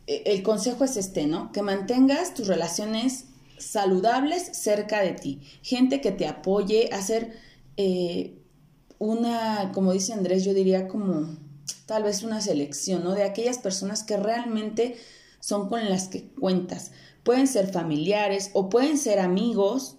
eh, 0.06 0.22
el 0.26 0.42
consejo 0.42 0.84
es 0.84 0.96
este, 0.96 1.26
¿no? 1.26 1.52
Que 1.52 1.62
mantengas 1.62 2.34
tus 2.34 2.48
relaciones 2.48 3.26
saludables 3.58 4.50
cerca 4.52 5.00
de 5.00 5.12
ti. 5.12 5.40
Gente 5.62 6.00
que 6.00 6.10
te 6.10 6.26
apoye, 6.26 6.90
hacer 6.92 7.32
eh, 7.76 8.38
una, 8.98 9.70
como 9.72 9.92
dice 9.92 10.12
Andrés, 10.12 10.44
yo 10.44 10.52
diría 10.52 10.88
como 10.88 11.36
tal 11.90 12.04
vez 12.04 12.22
una 12.22 12.40
selección, 12.40 13.02
¿no? 13.02 13.16
De 13.16 13.24
aquellas 13.24 13.58
personas 13.58 14.04
que 14.04 14.16
realmente 14.16 14.96
son 15.40 15.68
con 15.68 15.90
las 15.90 16.06
que 16.06 16.28
cuentas. 16.28 16.92
Pueden 17.24 17.48
ser 17.48 17.72
familiares 17.72 18.52
o 18.52 18.68
pueden 18.68 18.96
ser 18.96 19.18
amigos, 19.18 19.96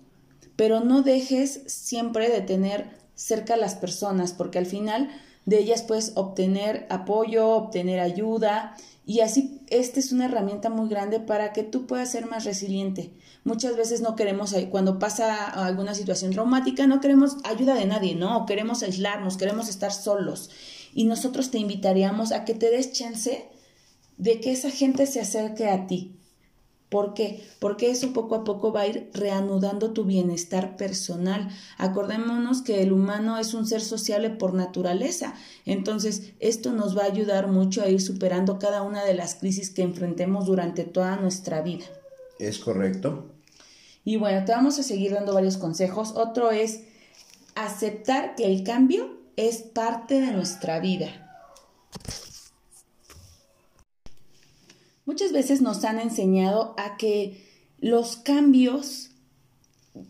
pero 0.56 0.80
no 0.80 1.02
dejes 1.02 1.64
siempre 1.66 2.30
de 2.30 2.40
tener 2.40 2.92
cerca 3.14 3.56
a 3.56 3.58
las 3.58 3.76
personas, 3.76 4.32
porque 4.32 4.58
al 4.58 4.66
final 4.66 5.10
de 5.46 5.60
ellas 5.60 5.82
puedes 5.82 6.14
obtener 6.16 6.88
apoyo, 6.90 7.50
obtener 7.50 8.00
ayuda 8.00 8.78
y 9.06 9.20
así 9.20 9.60
esta 9.68 10.00
es 10.00 10.14
una 10.14 10.26
herramienta 10.26 10.70
muy 10.70 10.88
grande 10.88 11.20
para 11.20 11.52
que 11.52 11.64
tú 11.64 11.88
puedas 11.88 12.10
ser 12.10 12.26
más 12.26 12.46
resiliente. 12.46 13.12
Muchas 13.44 13.76
veces 13.76 14.00
no 14.00 14.16
queremos, 14.16 14.56
cuando 14.70 14.98
pasa 14.98 15.46
alguna 15.46 15.94
situación 15.94 16.32
traumática, 16.32 16.88
no 16.88 17.02
queremos 17.02 17.36
ayuda 17.44 17.74
de 17.74 17.86
nadie, 17.86 18.16
no, 18.16 18.46
queremos 18.46 18.82
aislarnos, 18.82 19.36
queremos 19.36 19.68
estar 19.68 19.92
solos 19.92 20.52
y 20.94 21.06
nosotros 21.06 21.52
te 21.52 21.58
invitaríamos 21.58 22.32
a 22.32 22.46
que 22.46 22.54
te 22.54 22.70
des 22.70 22.92
chance 22.92 23.46
de 24.18 24.40
que 24.40 24.52
esa 24.52 24.70
gente 24.70 25.08
se 25.08 25.20
acerque 25.20 25.68
a 25.68 25.88
ti. 25.88 26.18
¿Por 26.92 27.14
qué? 27.14 27.42
Porque 27.60 27.90
eso 27.90 28.12
poco 28.12 28.36
a 28.36 28.44
poco 28.44 28.74
va 28.74 28.82
a 28.82 28.88
ir 28.88 29.10
reanudando 29.14 29.94
tu 29.94 30.04
bienestar 30.04 30.76
personal. 30.76 31.48
Acordémonos 31.78 32.64
que 32.64 32.82
el 32.82 32.92
humano 32.92 33.38
es 33.38 33.54
un 33.54 33.66
ser 33.66 33.80
sociable 33.80 34.30
por 34.30 34.54
naturaleza. 34.54 35.34
Entonces, 35.66 36.34
esto 36.42 36.74
nos 36.74 36.98
va 36.98 37.04
a 37.04 37.06
ayudar 37.06 37.48
mucho 37.48 37.82
a 37.82 37.88
ir 37.88 38.02
superando 38.02 38.60
cada 38.60 38.82
una 38.82 39.06
de 39.06 39.14
las 39.14 39.36
crisis 39.36 39.70
que 39.70 39.84
enfrentemos 39.84 40.48
durante 40.48 40.84
toda 40.84 41.16
nuestra 41.16 41.62
vida. 41.62 41.86
Es 42.40 42.60
correcto. 42.60 43.32
Y 44.04 44.18
bueno, 44.18 44.44
te 44.44 44.52
vamos 44.52 44.78
a 44.78 44.84
seguir 44.84 45.14
dando 45.14 45.34
varios 45.34 45.56
consejos. 45.56 46.12
Otro 46.18 46.52
es 46.52 46.82
aceptar 47.56 48.36
que 48.36 48.44
el 48.44 48.66
cambio 48.66 49.21
es 49.48 49.64
parte 49.64 50.22
de 50.22 50.32
nuestra 50.32 50.80
vida. 50.80 51.28
Muchas 55.06 55.32
veces 55.32 55.62
nos 55.62 55.84
han 55.84 56.00
enseñado 56.00 56.76
a 56.78 56.96
que 56.96 57.44
los 57.80 58.18
cambios 58.18 59.10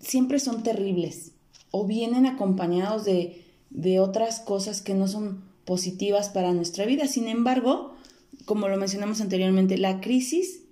siempre 0.02 0.40
son 0.40 0.64
terribles 0.64 1.32
o 1.72 1.88
vienen 1.88 2.26
acompañados 2.26 3.06
de, 3.06 3.46
de 3.70 4.02
otras 4.02 4.42
cosas 4.42 4.82
que 4.82 4.94
no 4.94 5.08
son 5.08 5.46
positivas 5.64 6.28
para 6.28 6.52
nuestra 6.52 6.86
vida. 6.86 7.08
Sin 7.08 7.30
embargo, 7.30 7.96
como 8.46 8.68
lo 8.68 8.76
mencionamos 8.76 9.22
anteriormente, 9.22 9.78
la 9.78 10.02
crisis 10.02 10.64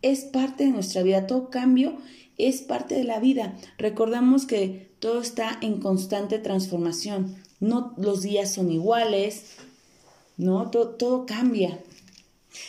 es 0.00 0.24
parte 0.24 0.64
de 0.64 0.70
nuestra 0.70 1.02
vida, 1.02 1.26
todo 1.26 1.50
cambio 1.50 1.98
es 2.38 2.62
parte 2.62 2.94
de 2.94 3.04
la 3.04 3.20
vida. 3.20 3.58
Recordemos 3.76 4.46
que 4.46 4.90
todo 5.00 5.20
está 5.20 5.58
en 5.60 5.80
constante 5.80 6.38
transformación 6.38 7.36
no 7.60 7.94
los 7.96 8.22
días 8.22 8.52
son 8.52 8.70
iguales, 8.70 9.42
¿no? 10.36 10.70
Todo, 10.70 10.88
todo 10.90 11.26
cambia. 11.26 11.78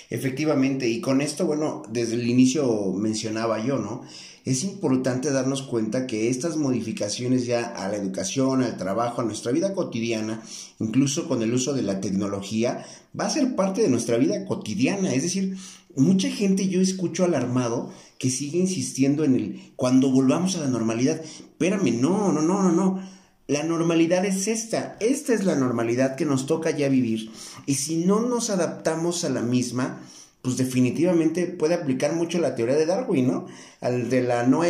Efectivamente, 0.10 0.88
y 0.88 1.02
con 1.02 1.22
esto, 1.22 1.46
bueno, 1.46 1.84
desde 1.90 2.16
el 2.16 2.30
inicio 2.30 2.94
mencionaba 2.94 3.66
yo, 3.66 3.78
¿no? 3.80 4.04
es 4.46 4.64
importante 4.64 5.32
darnos 5.32 5.62
cuenta 5.62 6.08
que 6.08 6.30
estas 6.30 6.58
modificaciones 6.58 7.46
ya 7.46 7.64
a 7.64 7.88
la 7.90 7.98
educación, 7.98 8.64
al 8.64 8.78
trabajo, 8.78 9.22
a 9.22 9.26
nuestra 9.26 9.52
vida 9.52 9.74
cotidiana, 9.74 10.42
incluso 10.80 11.28
con 11.28 11.44
el 11.44 11.54
uso 11.54 11.74
de 11.74 11.84
la 11.84 12.02
tecnología, 12.02 12.84
va 13.18 13.26
a 13.26 13.30
ser 13.30 13.56
parte 13.56 13.82
de 13.82 13.90
nuestra 13.90 14.18
vida 14.18 14.46
cotidiana. 14.46 15.14
Es 15.14 15.24
decir, 15.24 15.58
mucha 15.96 16.30
gente 16.30 16.68
yo 16.68 16.82
escucho 16.82 17.24
alarmado 17.24 17.92
que 18.18 18.32
sigue 18.32 18.58
insistiendo 18.58 19.24
en 19.24 19.36
el 19.36 19.62
cuando 19.76 20.10
volvamos 20.10 20.56
a 20.56 20.62
la 20.62 20.68
normalidad. 20.68 21.22
Espérame, 21.22 22.02
no, 22.02 22.32
no, 22.32 22.42
no, 22.42 22.64
no, 22.64 22.72
no. 22.72 23.21
La 23.52 23.64
normalidad 23.64 24.24
es 24.24 24.48
esta. 24.48 24.96
Esta 25.02 25.34
es 25.34 25.44
la 25.44 25.56
normalidad 25.56 26.16
que 26.16 26.24
nos 26.24 26.46
toca 26.46 26.72
ya 26.72 26.88
vivir. 26.88 27.34
Y 27.66 27.76
si 27.76 27.98
no 27.98 28.22
nos 28.22 28.50
adaptamos 28.50 29.26
a 29.26 29.30
la 29.30 29.42
misma, 29.42 30.00
pues 30.42 30.56
definitivamente 30.56 31.48
puede 31.48 31.74
aplicar 31.74 32.16
mucho 32.16 32.40
la 32.40 32.56
teoría 32.56 32.78
de 32.78 32.86
Darwin, 32.86 33.28
¿no? 33.28 33.48
Ante 33.82 34.22
la 34.22 34.46
no, 34.46 34.64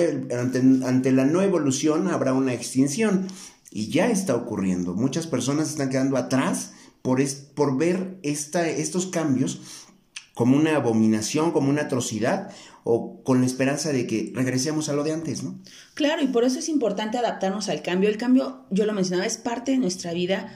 evolución 1.44 2.08
habrá 2.08 2.34
una 2.34 2.56
extinción. 2.56 3.28
Y 3.70 3.90
ya 3.90 4.10
está 4.10 4.36
ocurriendo. 4.36 4.96
Muchas 4.96 5.28
personas 5.28 5.70
están 5.70 5.90
quedando 5.90 6.18
atrás 6.18 6.72
por, 7.04 7.22
por 7.54 7.78
ver 7.78 8.18
esta, 8.24 8.68
estos 8.68 9.06
cambios 9.06 9.62
como 10.34 10.58
una 10.58 10.76
abominación, 10.76 11.52
como 11.52 11.70
una 11.70 11.84
atrocidad, 11.84 12.52
o 12.84 13.22
con 13.24 13.42
la 13.42 13.46
esperanza 13.46 13.92
de 13.92 14.08
que 14.08 14.32
regresemos 14.34 14.90
a 14.90 14.94
lo 14.94 15.04
de 15.04 15.12
antes, 15.12 15.44
¿no? 15.44 15.60
Claro, 15.94 16.24
y 16.24 16.28
por 16.28 16.44
eso 16.44 16.60
es 16.60 16.70
importante 16.70 17.18
adaptarnos 17.18 17.70
al 17.70 17.82
cambio. 17.82 18.10
El 18.10 18.18
cambio, 18.18 18.66
yo 18.72 18.86
lo 18.86 18.94
mencionaba, 18.94 19.28
es 19.28 19.38
parte 19.38 19.72
de 19.72 19.78
nuestra 19.78 20.14
vida. 20.14 20.52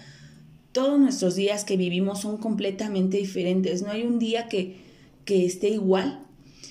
Todos 0.71 0.99
nuestros 0.99 1.35
días 1.35 1.63
que 1.63 1.77
vivimos 1.77 2.21
son 2.21 2.37
completamente 2.37 3.17
diferentes. 3.17 3.81
No 3.81 3.91
hay 3.91 4.03
un 4.03 4.19
día 4.19 4.47
que 4.47 4.85
que 5.25 5.45
esté 5.45 5.69
igual. 5.69 6.25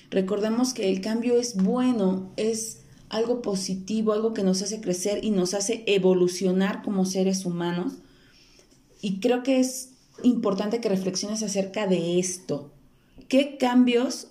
Recordemos 0.09 0.73
que 0.73 0.89
el 0.89 1.01
cambio 1.01 1.37
es 1.37 1.55
bueno, 1.55 2.31
es 2.37 2.79
algo 3.09 3.41
positivo, 3.41 4.13
algo 4.13 4.33
que 4.33 4.43
nos 4.43 4.61
hace 4.61 4.81
crecer 4.81 5.23
y 5.23 5.31
nos 5.31 5.53
hace 5.53 5.83
evolucionar 5.85 6.81
como 6.81 7.05
seres 7.05 7.45
humanos. 7.45 7.93
Y 9.01 9.19
creo 9.19 9.43
que 9.43 9.59
es 9.59 9.89
importante 10.23 10.79
que 10.79 10.89
reflexiones 10.89 11.43
acerca 11.43 11.85
de 11.85 12.17
esto. 12.17 12.71
¿Qué 13.27 13.57
cambios 13.57 14.29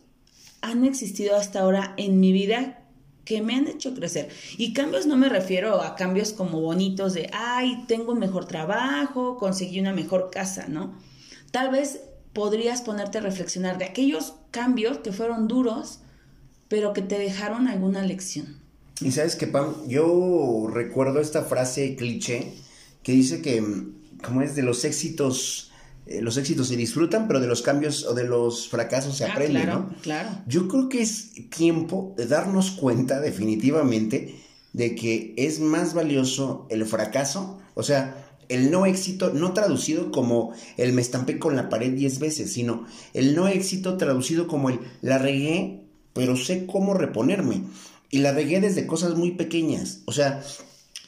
han 0.65 0.85
existido 0.85 1.37
hasta 1.37 1.61
ahora 1.61 1.95
en 1.97 2.21
mi 2.21 2.33
vida 2.33 2.81
que 3.25 3.43
me 3.43 3.55
han 3.55 3.69
hecho 3.69 3.95
crecer? 3.95 4.29
Y 4.57 4.73
cambios 4.73 5.07
no 5.07 5.17
me 5.17 5.29
refiero 5.29 5.83
a 5.83 5.95
cambios 5.95 6.33
como 6.33 6.61
bonitos 6.61 7.15
de, 7.15 7.31
ay, 7.33 7.85
tengo 7.89 8.13
un 8.13 8.19
mejor 8.19 8.47
trabajo, 8.47 9.37
conseguí 9.39 9.81
una 9.81 9.93
mejor 9.93 10.31
casa, 10.31 10.67
¿no? 10.69 10.95
Tal 11.51 11.71
vez 11.71 12.01
podrías 12.33 12.83
ponerte 12.83 13.19
a 13.19 13.23
reflexionar 13.23 13.79
de 13.79 13.85
aquellos 13.85 14.35
cambios 14.51 14.99
que 14.99 15.13
fueron 15.13 15.49
duros, 15.49 16.01
pero 16.69 16.93
que 16.93 17.03
te 17.03 17.19
dejaron 17.19 17.69
alguna 17.69 18.03
lección. 18.03 18.59
Y 19.01 19.13
sabes 19.13 19.37
que, 19.37 19.47
Pam, 19.47 19.75
yo 19.87 20.69
recuerdo 20.73 21.21
esta 21.21 21.43
frase 21.43 21.97
cliché 21.97 22.55
que 23.03 23.13
dice 23.13 23.43
que, 23.43 23.63
como 24.23 24.43
es 24.43 24.55
de 24.55 24.63
los 24.63 24.85
éxitos, 24.85 25.73
eh, 26.07 26.21
los 26.21 26.37
éxitos 26.37 26.69
se 26.69 26.77
disfrutan, 26.77 27.27
pero 27.27 27.41
de 27.41 27.47
los 27.47 27.63
cambios 27.63 28.05
o 28.05 28.15
de 28.15 28.25
los 28.25 28.69
fracasos 28.69 29.17
se 29.17 29.25
ah, 29.25 29.33
aprende, 29.33 29.63
claro, 29.63 29.91
Claro. 30.03 30.31
Yo 30.47 30.69
creo 30.69 30.89
que 30.89 31.01
es 31.01 31.31
tiempo 31.51 32.15
de 32.17 32.27
darnos 32.27 32.73
cuenta 32.73 33.21
definitivamente 33.21 34.37
de 34.73 34.95
que 34.95 35.35
es 35.37 35.61
más 35.61 35.95
valioso 35.95 36.67
el 36.69 36.85
fracaso, 36.85 37.59
o 37.75 37.83
sea, 37.83 38.21
el 38.49 38.71
no 38.71 38.85
éxito, 38.85 39.33
no 39.33 39.53
traducido 39.55 40.11
como 40.11 40.53
el 40.77 40.93
me 40.93 41.01
estampé 41.01 41.39
con 41.39 41.57
la 41.57 41.69
pared 41.69 41.93
diez 41.93 42.19
veces, 42.19 42.53
sino 42.53 42.85
el 43.15 43.35
no 43.35 43.49
éxito 43.49 43.97
traducido 43.97 44.47
como 44.47 44.69
el 44.69 44.81
la 45.01 45.19
regué, 45.19 45.81
pero 46.13 46.37
sé 46.37 46.67
cómo 46.67 46.95
reponerme. 46.95 47.63
Y 48.11 48.19
la 48.19 48.33
regué 48.33 48.61
desde 48.61 48.87
cosas 48.87 49.15
muy 49.17 49.33
pequeñas. 49.33 50.03
O 50.05 50.13
sea, 50.13 50.45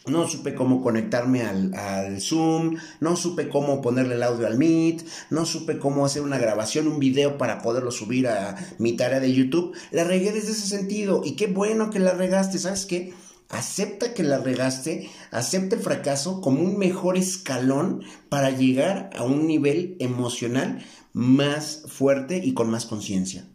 no 0.06 0.28
supe 0.28 0.54
cómo 0.54 0.82
conectarme 0.82 1.42
al, 1.42 2.20
Zoom, 2.20 2.76
no 3.00 3.16
supe 3.16 3.48
cómo 3.48 3.82
ponerle 3.82 4.14
el 4.14 4.22
audio 4.22 4.46
al 4.46 4.56
Meet, 4.56 5.04
no 5.30 5.44
supe 5.44 5.78
cómo 5.78 6.06
hacer 6.06 6.22
una 6.22 6.38
grabación, 6.38 6.88
un 6.88 6.98
video 6.98 7.38
para 7.38 7.60
poderlo 7.60 7.90
subir 7.90 8.28
a 8.28 8.56
mi 8.78 8.96
tarea 8.96 9.20
de 9.20 9.32
YouTube. 9.32 9.76
La 9.90 10.04
regué 10.04 10.32
desde 10.32 10.52
ese 10.52 10.66
sentido. 10.66 11.22
Y 11.24 11.32
qué 11.36 11.48
bueno 11.48 11.90
que 11.90 11.98
la 11.98 12.12
regaste, 12.12 12.58
¿sabes 12.58 12.86
qué? 12.86 13.14
acepta 13.48 14.12
que 14.12 14.24
la 14.24 14.38
regaste, 14.38 15.08
acepta 15.30 15.76
el 15.76 15.82
fracaso 15.82 16.40
como 16.40 16.62
un 16.62 16.78
mejor 16.78 17.16
escalón 17.16 18.02
para 18.28 18.50
llegar 18.50 19.10
a 19.14 19.22
un 19.22 19.46
nivel 19.46 19.96
emocional 20.00 20.84
más 21.12 21.84
fuerte 21.86 22.40
y 22.44 22.54
con 22.54 22.70
más 22.70 22.86
conciencia. 22.86 23.46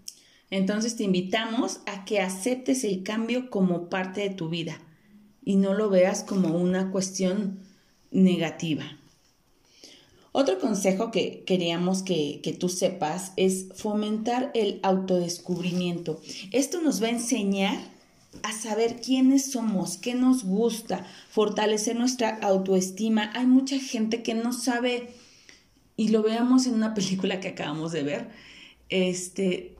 Entonces 0.49 0.95
te 0.95 1.03
invitamos 1.03 1.81
a 1.87 2.05
que 2.05 2.21
aceptes 2.21 2.85
el 2.85 3.03
cambio 3.03 3.49
como 3.49 3.89
parte 3.89 4.21
de 4.21 4.29
tu 4.29 4.47
vida 4.47 4.79
y 5.43 5.55
no 5.55 5.73
lo 5.73 5.89
veas 5.89 6.23
como 6.23 6.55
una 6.57 6.91
cuestión 6.91 7.59
negativa. 8.11 8.83
Otro 10.33 10.59
consejo 10.59 11.11
que 11.11 11.43
queríamos 11.45 12.03
que, 12.03 12.39
que, 12.41 12.53
tú 12.53 12.69
sepas 12.69 13.33
es 13.35 13.67
fomentar 13.75 14.51
el 14.53 14.79
autodescubrimiento. 14.81 16.21
Esto 16.51 16.81
nos 16.81 17.03
va 17.03 17.07
a 17.07 17.11
enseñar 17.11 17.77
a 18.43 18.53
saber 18.53 19.01
quiénes 19.01 19.51
somos, 19.51 19.97
qué 19.97 20.15
nos 20.15 20.45
gusta, 20.45 21.05
fortalecer 21.29 21.97
nuestra 21.97 22.29
autoestima. 22.41 23.31
Hay 23.33 23.45
mucha 23.45 23.77
gente 23.77 24.23
que 24.23 24.33
no 24.33 24.53
sabe, 24.53 25.13
y 25.97 26.09
lo 26.09 26.23
veamos 26.23 26.65
en 26.65 26.75
una 26.75 26.93
película 26.95 27.39
que 27.39 27.49
acabamos 27.49 27.91
de 27.91 28.03
ver, 28.03 28.29
este, 28.89 29.75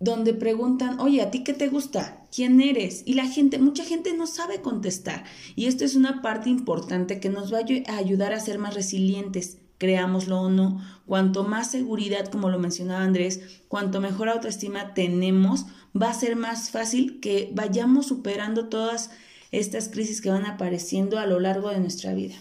donde 0.00 0.32
preguntan, 0.32 1.00
oye, 1.00 1.20
¿a 1.20 1.30
ti 1.30 1.44
qué 1.44 1.52
te 1.52 1.68
gusta? 1.68 2.21
¿Quién 2.34 2.60
eres? 2.60 3.02
Y 3.04 3.14
la 3.14 3.26
gente, 3.26 3.58
mucha 3.58 3.84
gente 3.84 4.14
no 4.14 4.26
sabe 4.26 4.62
contestar. 4.62 5.24
Y 5.54 5.66
esto 5.66 5.84
es 5.84 5.94
una 5.94 6.22
parte 6.22 6.48
importante 6.48 7.20
que 7.20 7.28
nos 7.28 7.52
va 7.52 7.58
a 7.58 7.96
ayudar 7.96 8.32
a 8.32 8.40
ser 8.40 8.58
más 8.58 8.74
resilientes 8.74 9.58
creámoslo 9.82 10.42
o 10.42 10.48
no, 10.48 10.80
cuanto 11.06 11.42
más 11.42 11.72
seguridad, 11.72 12.28
como 12.28 12.50
lo 12.50 12.60
mencionaba 12.60 13.02
Andrés, 13.02 13.40
cuanto 13.66 14.00
mejor 14.00 14.28
autoestima 14.28 14.94
tenemos, 14.94 15.66
va 16.00 16.08
a 16.08 16.14
ser 16.14 16.36
más 16.36 16.70
fácil 16.70 17.18
que 17.18 17.50
vayamos 17.52 18.06
superando 18.06 18.68
todas 18.68 19.10
estas 19.50 19.88
crisis 19.88 20.20
que 20.20 20.30
van 20.30 20.46
apareciendo 20.46 21.18
a 21.18 21.26
lo 21.26 21.40
largo 21.40 21.70
de 21.70 21.80
nuestra 21.80 22.14
vida. 22.14 22.36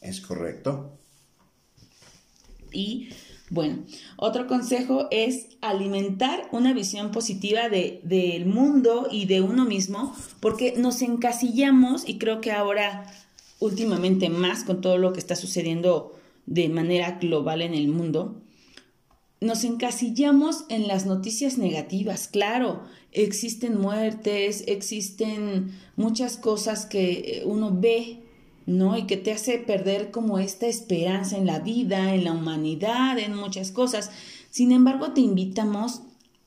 Es 0.00 0.22
correcto. 0.22 0.98
Y 2.72 3.10
bueno, 3.50 3.78
otro 4.16 4.46
consejo 4.46 5.08
es 5.10 5.48
alimentar 5.60 6.48
una 6.52 6.72
visión 6.72 7.10
positiva 7.10 7.68
de, 7.68 8.00
del 8.04 8.46
mundo 8.46 9.08
y 9.10 9.24
de 9.24 9.40
uno 9.40 9.64
mismo, 9.64 10.14
porque 10.40 10.74
nos 10.76 11.00
encasillamos 11.02 12.08
y 12.08 12.18
creo 12.18 12.40
que 12.40 12.52
ahora 12.52 13.06
últimamente 13.58 14.28
más 14.28 14.64
con 14.64 14.80
todo 14.80 14.98
lo 14.98 15.12
que 15.12 15.20
está 15.20 15.34
sucediendo 15.34 16.14
de 16.46 16.68
manera 16.68 17.18
global 17.20 17.62
en 17.62 17.74
el 17.74 17.88
mundo, 17.88 18.40
nos 19.40 19.64
encasillamos 19.64 20.64
en 20.68 20.88
las 20.88 21.06
noticias 21.06 21.58
negativas. 21.58 22.28
Claro, 22.28 22.82
existen 23.12 23.80
muertes, 23.80 24.64
existen 24.66 25.72
muchas 25.96 26.36
cosas 26.36 26.86
que 26.86 27.42
uno 27.44 27.70
ve, 27.72 28.20
¿no? 28.68 28.98
Y 28.98 29.06
que 29.06 29.16
te 29.16 29.32
hace 29.32 29.58
perder 29.58 30.10
como 30.10 30.38
esta 30.38 30.66
esperanza 30.66 31.38
en 31.38 31.46
la 31.46 31.58
vida, 31.58 32.14
en 32.14 32.24
la 32.24 32.32
humanidad, 32.32 33.18
en 33.18 33.34
muchas 33.34 33.72
cosas. 33.72 34.10
Sin 34.50 34.72
embargo, 34.72 35.12
te 35.12 35.22
invitamos 35.22 36.02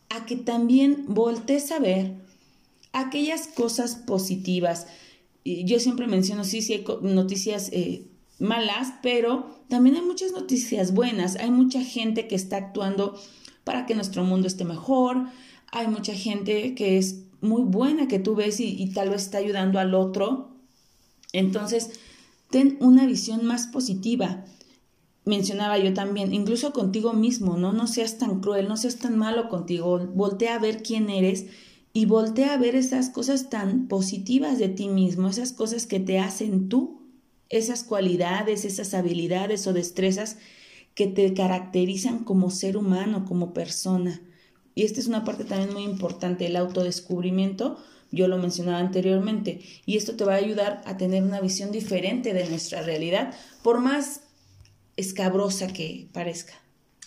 a 0.09 0.27
que 0.27 0.35
también 0.35 1.05
voltees 1.07 1.71
a 1.71 1.79
ver 1.79 2.13
aquellas 2.93 3.47
cosas 3.47 3.95
positivas. 3.95 4.85
Yo 5.43 5.79
siempre 5.79 6.05
menciono, 6.05 6.43
sí, 6.43 6.61
sí 6.61 6.73
hay 6.73 6.85
noticias 7.01 7.69
eh, 7.73 8.05
malas, 8.37 8.93
pero 9.01 9.59
también 9.67 9.95
hay 9.95 10.03
muchas 10.03 10.31
noticias 10.31 10.93
buenas. 10.93 11.37
Hay 11.37 11.49
mucha 11.49 11.83
gente 11.83 12.27
que 12.27 12.35
está 12.35 12.57
actuando 12.57 13.19
para 13.63 13.87
que 13.87 13.95
nuestro 13.95 14.23
mundo 14.23 14.45
esté 14.45 14.63
mejor. 14.63 15.25
Hay 15.71 15.87
mucha 15.87 16.13
gente 16.13 16.75
que 16.75 16.99
es 16.99 17.23
muy 17.41 17.63
buena 17.63 18.07
que 18.07 18.19
tú 18.19 18.35
ves 18.35 18.59
y, 18.59 18.85
tal 18.93 19.09
vez 19.09 19.23
está 19.23 19.39
ayudando 19.39 19.79
al 19.79 19.95
otro. 19.95 20.51
Entonces, 21.33 21.99
ten 22.51 22.77
una 22.81 23.05
visión 23.05 23.45
más 23.45 23.67
positiva. 23.67 24.45
Mencionaba 25.25 25.77
yo 25.77 25.93
también, 25.93 26.33
incluso 26.33 26.73
contigo 26.73 27.13
mismo, 27.13 27.57
¿no? 27.57 27.73
No 27.73 27.87
seas 27.87 28.17
tan 28.17 28.39
cruel, 28.41 28.67
no 28.67 28.77
seas 28.77 28.97
tan 28.97 29.17
malo 29.17 29.49
contigo. 29.49 29.99
Voltea 30.13 30.55
a 30.55 30.59
ver 30.59 30.83
quién 30.83 31.09
eres 31.09 31.45
y 31.93 32.05
voltea 32.05 32.53
a 32.53 32.57
ver 32.57 32.75
esas 32.75 33.09
cosas 33.09 33.49
tan 33.49 33.87
positivas 33.87 34.59
de 34.59 34.69
ti 34.69 34.87
mismo, 34.87 35.29
esas 35.29 35.53
cosas 35.53 35.87
que 35.87 35.99
te 35.99 36.19
hacen 36.19 36.69
tú 36.69 37.01
esas 37.51 37.83
cualidades, 37.83 38.65
esas 38.65 38.93
habilidades 38.93 39.67
o 39.67 39.73
destrezas 39.73 40.37
que 40.95 41.07
te 41.07 41.33
caracterizan 41.33 42.23
como 42.23 42.49
ser 42.49 42.77
humano, 42.77 43.25
como 43.25 43.53
persona. 43.53 44.21
Y 44.73 44.83
esta 44.83 45.01
es 45.01 45.07
una 45.07 45.25
parte 45.25 45.43
también 45.43 45.73
muy 45.73 45.83
importante, 45.83 46.47
el 46.47 46.55
autodescubrimiento, 46.55 47.77
yo 48.11 48.27
lo 48.27 48.37
mencionaba 48.37 48.79
anteriormente, 48.79 49.61
y 49.85 49.97
esto 49.97 50.15
te 50.15 50.25
va 50.25 50.33
a 50.33 50.37
ayudar 50.37 50.81
a 50.85 50.97
tener 50.97 51.23
una 51.23 51.41
visión 51.41 51.71
diferente 51.71 52.33
de 52.33 52.47
nuestra 52.49 52.81
realidad, 52.81 53.33
por 53.63 53.79
más 53.79 54.21
escabrosa 54.97 55.67
que 55.67 56.07
parezca. 56.11 56.53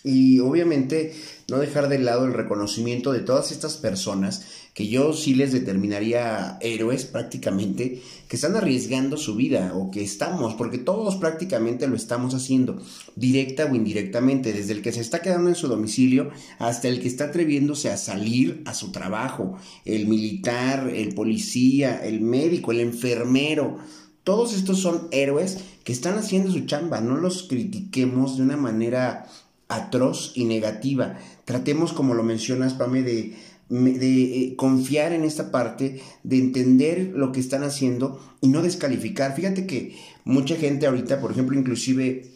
Y 0.03 0.39
obviamente 0.39 1.15
no 1.49 1.57
dejar 1.57 1.89
de 1.89 1.97
lado 1.97 2.25
el 2.25 2.33
reconocimiento 2.33 3.11
de 3.11 3.21
todas 3.21 3.51
estas 3.51 3.77
personas 3.77 4.45
que 4.75 4.89
yo 4.89 5.13
sí 5.13 5.35
les 5.35 5.53
determinaría 5.53 6.57
héroes 6.59 7.05
prácticamente, 7.05 8.01
que 8.27 8.35
están 8.35 8.57
arriesgando 8.57 9.15
su 9.15 9.33
vida 9.35 9.71
o 9.73 9.89
que 9.89 10.03
estamos, 10.03 10.53
porque 10.55 10.77
todos 10.77 11.15
prácticamente 11.15 11.87
lo 11.87 11.95
estamos 11.95 12.35
haciendo, 12.35 12.81
directa 13.15 13.69
o 13.71 13.73
indirectamente, 13.73 14.51
desde 14.51 14.73
el 14.73 14.81
que 14.81 14.91
se 14.91 14.99
está 14.99 15.21
quedando 15.21 15.47
en 15.47 15.55
su 15.55 15.69
domicilio 15.69 16.29
hasta 16.59 16.89
el 16.89 16.99
que 16.99 17.07
está 17.07 17.23
atreviéndose 17.25 17.89
a 17.89 17.95
salir 17.95 18.63
a 18.65 18.73
su 18.73 18.91
trabajo, 18.91 19.57
el 19.85 20.07
militar, 20.07 20.91
el 20.93 21.15
policía, 21.15 22.05
el 22.05 22.19
médico, 22.19 22.73
el 22.73 22.81
enfermero. 22.81 23.77
Todos 24.25 24.53
estos 24.53 24.81
son 24.81 25.07
héroes 25.11 25.59
que 25.85 25.93
están 25.93 26.17
haciendo 26.17 26.51
su 26.51 26.65
chamba, 26.65 26.99
no 26.99 27.15
los 27.15 27.43
critiquemos 27.43 28.35
de 28.35 28.43
una 28.43 28.57
manera 28.57 29.25
atroz 29.69 30.33
y 30.35 30.43
negativa. 30.43 31.17
Tratemos, 31.45 31.93
como 31.93 32.13
lo 32.13 32.23
mencionas, 32.23 32.73
Pame, 32.73 33.03
de, 33.03 33.35
de 33.69 34.23
eh, 34.23 34.55
confiar 34.55 35.13
en 35.13 35.23
esta 35.23 35.51
parte, 35.51 36.01
de 36.23 36.37
entender 36.37 37.11
lo 37.15 37.31
que 37.31 37.39
están 37.39 37.63
haciendo 37.63 38.19
y 38.41 38.49
no 38.49 38.61
descalificar. 38.61 39.35
Fíjate 39.35 39.65
que 39.65 39.95
mucha 40.23 40.55
gente 40.55 40.87
ahorita, 40.87 41.19
por 41.19 41.31
ejemplo, 41.31 41.57
inclusive 41.57 42.31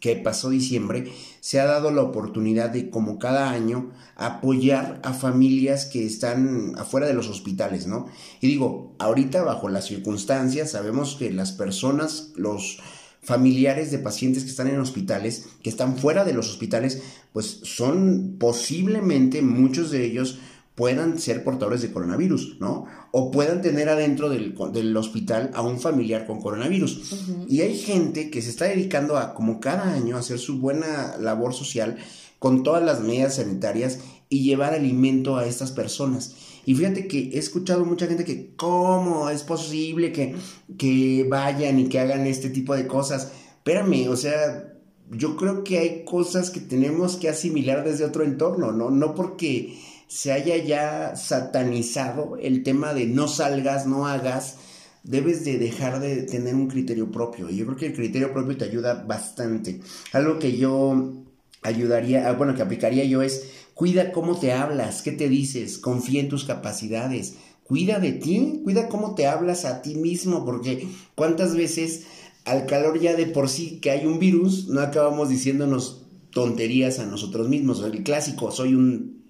que 0.00 0.16
pasó 0.16 0.50
diciembre, 0.50 1.12
se 1.40 1.60
ha 1.60 1.64
dado 1.64 1.92
la 1.92 2.02
oportunidad 2.02 2.70
de, 2.70 2.90
como 2.90 3.20
cada 3.20 3.50
año, 3.50 3.92
apoyar 4.16 5.00
a 5.04 5.12
familias 5.12 5.84
que 5.86 6.04
están 6.04 6.72
afuera 6.76 7.06
de 7.06 7.14
los 7.14 7.28
hospitales, 7.28 7.86
¿no? 7.86 8.06
Y 8.40 8.48
digo, 8.48 8.96
ahorita 8.98 9.42
bajo 9.44 9.68
las 9.68 9.86
circunstancias, 9.86 10.72
sabemos 10.72 11.14
que 11.14 11.30
las 11.30 11.52
personas, 11.52 12.32
los 12.34 12.80
familiares 13.22 13.92
de 13.92 13.98
pacientes 13.98 14.42
que 14.42 14.50
están 14.50 14.66
en 14.66 14.80
hospitales, 14.80 15.46
que 15.62 15.70
están 15.70 15.96
fuera 15.96 16.24
de 16.24 16.32
los 16.32 16.50
hospitales, 16.50 17.00
pues 17.32 17.60
son 17.62 18.36
posiblemente 18.40 19.40
muchos 19.40 19.92
de 19.92 20.04
ellos 20.04 20.40
puedan 20.74 21.18
ser 21.18 21.44
portadores 21.44 21.82
de 21.82 21.92
coronavirus, 21.92 22.56
¿no? 22.60 22.86
O 23.10 23.30
puedan 23.30 23.60
tener 23.60 23.88
adentro 23.88 24.30
del, 24.30 24.54
del 24.72 24.96
hospital 24.96 25.50
a 25.54 25.62
un 25.62 25.78
familiar 25.78 26.26
con 26.26 26.40
coronavirus. 26.40 27.46
Y 27.48 27.60
hay 27.60 27.76
gente 27.76 28.30
que 28.30 28.40
se 28.40 28.50
está 28.50 28.64
dedicando 28.64 29.18
a, 29.18 29.34
como 29.34 29.60
cada 29.60 29.92
año, 29.92 30.16
a 30.16 30.20
hacer 30.20 30.38
su 30.38 30.58
buena 30.58 31.16
labor 31.18 31.52
social 31.52 31.98
con 32.38 32.62
todas 32.62 32.82
las 32.82 33.00
medidas 33.00 33.36
sanitarias 33.36 34.00
y 34.28 34.44
llevar 34.44 34.72
alimento 34.72 35.36
a 35.36 35.46
estas 35.46 35.72
personas. 35.72 36.34
Y 36.64 36.74
fíjate 36.74 37.06
que 37.06 37.30
he 37.34 37.38
escuchado 37.38 37.84
mucha 37.84 38.06
gente 38.06 38.24
que, 38.24 38.54
¿cómo 38.56 39.28
es 39.28 39.42
posible 39.42 40.10
que, 40.12 40.34
que 40.78 41.26
vayan 41.28 41.78
y 41.78 41.88
que 41.88 42.00
hagan 42.00 42.26
este 42.26 42.48
tipo 42.48 42.74
de 42.74 42.86
cosas? 42.86 43.32
Espérame, 43.58 44.08
o 44.08 44.16
sea, 44.16 44.72
yo 45.10 45.36
creo 45.36 45.64
que 45.64 45.78
hay 45.78 46.04
cosas 46.04 46.50
que 46.50 46.60
tenemos 46.60 47.16
que 47.16 47.28
asimilar 47.28 47.84
desde 47.84 48.04
otro 48.04 48.24
entorno, 48.24 48.72
¿no? 48.72 48.90
No 48.90 49.14
porque 49.14 49.78
se 50.12 50.30
haya 50.30 50.58
ya 50.58 51.16
satanizado 51.16 52.36
el 52.36 52.62
tema 52.62 52.92
de 52.92 53.06
no 53.06 53.28
salgas, 53.28 53.86
no 53.86 54.06
hagas, 54.06 54.56
debes 55.04 55.42
de 55.42 55.56
dejar 55.56 56.00
de 56.00 56.24
tener 56.24 56.54
un 56.54 56.68
criterio 56.68 57.10
propio. 57.10 57.48
Yo 57.48 57.64
creo 57.64 57.78
que 57.78 57.86
el 57.86 57.94
criterio 57.94 58.30
propio 58.30 58.58
te 58.58 58.66
ayuda 58.66 59.04
bastante. 59.04 59.80
Algo 60.12 60.38
que 60.38 60.54
yo 60.58 61.14
ayudaría, 61.62 62.28
ah, 62.28 62.34
bueno, 62.34 62.54
que 62.54 62.60
aplicaría 62.60 63.04
yo 63.04 63.22
es 63.22 63.46
Cuida 63.72 64.12
cómo 64.12 64.38
te 64.38 64.52
hablas, 64.52 65.00
qué 65.00 65.12
te 65.12 65.30
dices, 65.30 65.78
confía 65.78 66.20
en 66.20 66.28
tus 66.28 66.44
capacidades, 66.44 67.36
cuida 67.64 67.98
de 67.98 68.12
ti, 68.12 68.60
cuida 68.64 68.88
cómo 68.88 69.14
te 69.14 69.26
hablas 69.26 69.64
a 69.64 69.80
ti 69.80 69.94
mismo, 69.94 70.44
porque 70.44 70.86
cuántas 71.14 71.56
veces 71.56 72.02
al 72.44 72.66
calor 72.66 73.00
ya 73.00 73.16
de 73.16 73.24
por 73.24 73.48
sí 73.48 73.78
que 73.80 73.90
hay 73.90 74.04
un 74.04 74.18
virus, 74.18 74.68
no 74.68 74.82
acabamos 74.82 75.30
diciéndonos 75.30 76.02
tonterías 76.32 76.98
a 76.98 77.06
nosotros 77.06 77.48
mismos. 77.48 77.82
El 77.82 78.02
clásico, 78.02 78.52
soy 78.52 78.74
un 78.74 79.21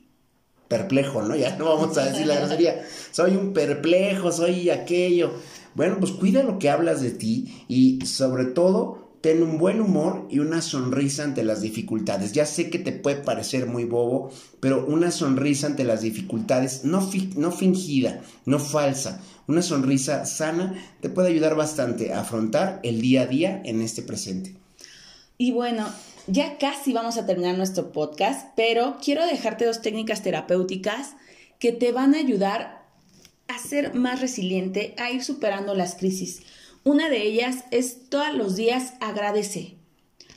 perplejo, 0.73 1.21
¿no? 1.21 1.37
Ya 1.43 1.57
no 1.57 1.67
vamos 1.67 1.99
a 1.99 2.07
decir 2.07 2.27
la 2.27 2.37
grosería, 2.37 2.83
soy 3.11 3.37
un 3.37 3.53
perplejo, 3.53 4.33
soy 4.33 4.71
aquello. 4.71 5.35
Bueno, 5.75 5.97
pues 6.01 6.13
cuida 6.13 6.43
lo 6.43 6.59
que 6.59 6.71
hablas 6.71 7.03
de 7.03 7.11
ti 7.11 7.65
y 7.69 8.05
sobre 8.07 8.47
todo 8.47 9.03
ten 9.21 9.43
un 9.43 9.59
buen 9.59 9.81
humor 9.81 10.27
y 10.31 10.41
una 10.41 10.63
sonrisa 10.63 11.25
ante 11.25 11.45
las 11.45 11.61
dificultades. 11.61 12.33
Ya 12.33 12.47
sé 12.47 12.71
que 12.71 12.79
te 12.79 12.93
puede 12.93 13.17
parecer 13.17 13.67
muy 13.67 13.85
bobo, 13.85 14.31
pero 14.61 14.87
una 14.87 15.11
sonrisa 15.11 15.67
ante 15.69 15.85
las 15.85 16.01
dificultades, 16.01 16.85
no, 16.85 17.09
no 17.37 17.53
fingida, 17.53 18.21
no 18.47 18.59
falsa, 18.59 19.21
una 19.47 19.63
sonrisa 19.63 20.25
sana 20.25 20.75
te 21.01 21.09
puede 21.09 21.29
ayudar 21.29 21.55
bastante 21.55 22.13
a 22.13 22.21
afrontar 22.21 22.81
el 22.83 23.01
día 23.01 23.23
a 23.23 23.27
día 23.27 23.63
en 23.65 23.83
este 23.83 24.03
presente. 24.03 24.57
Y 25.39 25.53
bueno, 25.53 25.87
ya 26.27 26.59
casi 26.59 26.93
vamos 26.93 27.17
a 27.17 27.27
terminar 27.27 27.57
nuestro 27.57 27.93
podcast, 27.93 28.51
pero 28.57 28.99
quiero 29.03 29.27
dejarte 29.27 29.65
dos 29.65 29.83
técnicas 29.83 30.23
terapéuticas 30.23 31.15
que 31.59 31.73
te 31.73 31.93
van 31.93 32.15
a 32.15 32.19
ayudar 32.19 32.87
a 33.49 33.59
ser 33.59 33.95
más 33.95 34.21
resiliente, 34.21 34.95
a 34.99 35.11
ir 35.11 35.23
superando 35.25 35.75
las 35.75 35.95
crisis. 35.95 36.43
Una 36.85 37.09
de 37.09 37.23
ellas 37.23 37.65
es 37.71 38.09
todos 38.09 38.35
los 38.35 38.57
días 38.57 38.95
agradece. 39.01 39.77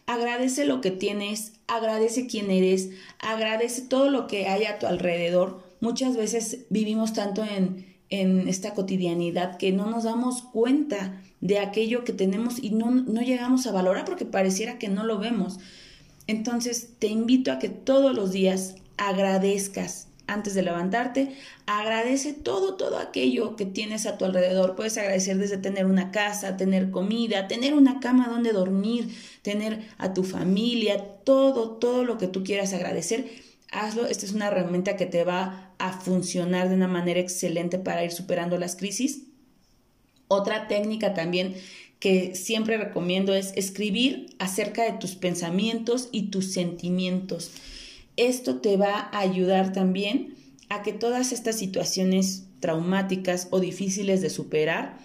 Agradece 0.06 0.66
lo 0.66 0.82
que 0.82 0.92
tienes, 0.92 1.54
agradece 1.68 2.28
quién 2.28 2.52
eres, 2.52 2.90
agradece 3.20 3.82
todo 3.82 4.10
lo 4.10 4.28
que 4.28 4.48
hay 4.48 4.66
a 4.66 4.78
tu 4.78 4.86
alrededor. 4.86 5.64
Muchas 5.80 6.16
veces 6.16 6.66
vivimos 6.70 7.14
tanto 7.14 7.44
en, 7.44 7.95
en 8.10 8.48
esta 8.48 8.74
cotidianidad 8.74 9.58
que 9.58 9.72
no 9.72 9.90
nos 9.90 10.04
damos 10.04 10.42
cuenta 10.42 11.22
de 11.42 11.60
aquello 11.60 12.04
que 12.04 12.14
tenemos 12.14 12.64
y 12.64 12.72
no, 12.72 12.92
no 12.92 13.22
llegamos 13.22 13.68
a 13.68 13.72
valorar 13.72 14.06
porque 14.06 14.26
pareciera 14.26 14.78
que 14.78 14.90
no 14.90 15.04
lo 15.04 15.20
vemos. 15.20 15.60
Entonces 16.28 16.90
te 17.00 17.08
invito 17.08 17.52
a 17.52 17.60
que 17.60 17.70
todos 17.70 18.16
los 18.16 18.32
días 18.32 18.76
agradezcas, 18.98 20.08
antes 20.28 20.56
de 20.56 20.64
levantarte, 20.64 21.36
agradece 21.68 22.34
todo, 22.34 22.76
todo 22.76 22.98
aquello 22.98 23.56
que 23.56 23.66
tienes 23.66 24.08
a 24.08 24.18
tu 24.18 24.26
alrededor. 24.26 24.76
Puedes 24.76 24.98
agradecer 24.98 25.38
desde 25.38 25.58
tener 25.58 25.86
una 25.86 26.12
casa, 26.12 26.58
tener 26.58 26.90
comida, 26.90 27.48
tener 27.48 27.76
una 27.76 28.00
cama 28.00 28.28
donde 28.28 28.52
dormir, 28.52 29.16
tener 29.44 29.88
a 29.98 30.14
tu 30.14 30.24
familia, 30.24 31.04
todo, 31.24 31.72
todo 31.72 32.04
lo 32.04 32.18
que 32.18 32.28
tú 32.28 32.44
quieras 32.44 32.74
agradecer. 32.74 33.45
Hazlo, 33.76 34.08
esta 34.08 34.26
es 34.26 34.32
una 34.32 34.48
herramienta 34.48 34.96
que 34.96 35.06
te 35.06 35.26
va 35.26 35.74
a 35.80 35.92
funcionar 35.92 36.70
de 36.70 36.76
una 36.76 36.88
manera 36.88 37.20
excelente 37.20 37.78
para 37.78 38.06
ir 38.06 38.12
superando 38.12 38.58
las 38.58 38.78
crisis. 38.78 39.24
Otra 40.30 40.68
técnica 40.68 41.14
también 41.14 41.56
que 42.00 42.36
siempre 42.36 42.78
recomiendo 42.78 43.36
es 43.36 43.52
escribir 43.56 44.28
acerca 44.40 44.84
de 44.84 44.98
tus 44.98 45.16
pensamientos 45.16 46.08
y 46.12 46.28
tus 46.28 46.54
sentimientos. 46.54 47.52
Esto 48.16 48.62
te 48.62 48.78
va 48.78 49.10
a 49.12 49.20
ayudar 49.20 49.74
también 49.74 50.36
a 50.70 50.82
que 50.82 50.94
todas 50.94 51.34
estas 51.34 51.58
situaciones 51.58 52.46
traumáticas 52.62 53.50
o 53.52 53.60
difíciles 53.60 54.22
de 54.22 54.30
superar 54.30 54.98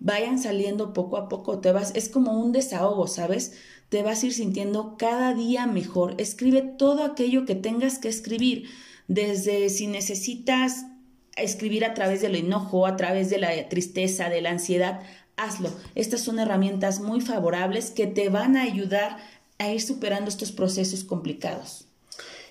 vayan 0.00 0.38
saliendo 0.38 0.92
poco 0.92 1.16
a 1.16 1.28
poco. 1.28 1.60
Te 1.60 1.72
vas, 1.72 1.92
es 1.94 2.08
como 2.08 2.40
un 2.40 2.52
desahogo, 2.52 3.06
¿sabes? 3.06 3.54
Te 3.88 4.02
vas 4.02 4.22
a 4.22 4.26
ir 4.26 4.32
sintiendo 4.32 4.96
cada 4.98 5.34
día 5.34 5.66
mejor. 5.66 6.14
Escribe 6.18 6.62
todo 6.62 7.04
aquello 7.04 7.44
que 7.44 7.54
tengas 7.54 7.98
que 7.98 8.08
escribir, 8.08 8.68
desde 9.08 9.68
si 9.70 9.86
necesitas 9.86 10.86
escribir 11.36 11.84
a 11.84 11.94
través 11.94 12.22
del 12.22 12.34
enojo, 12.34 12.86
a 12.86 12.96
través 12.96 13.30
de 13.30 13.38
la 13.38 13.68
tristeza, 13.68 14.28
de 14.28 14.40
la 14.40 14.50
ansiedad, 14.50 15.00
hazlo. 15.36 15.70
Estas 15.94 16.22
son 16.22 16.38
herramientas 16.38 17.00
muy 17.00 17.20
favorables 17.20 17.90
que 17.90 18.06
te 18.06 18.28
van 18.28 18.56
a 18.56 18.62
ayudar 18.62 19.18
a 19.58 19.70
ir 19.70 19.80
superando 19.80 20.28
estos 20.28 20.52
procesos 20.52 21.04
complicados. 21.04 21.86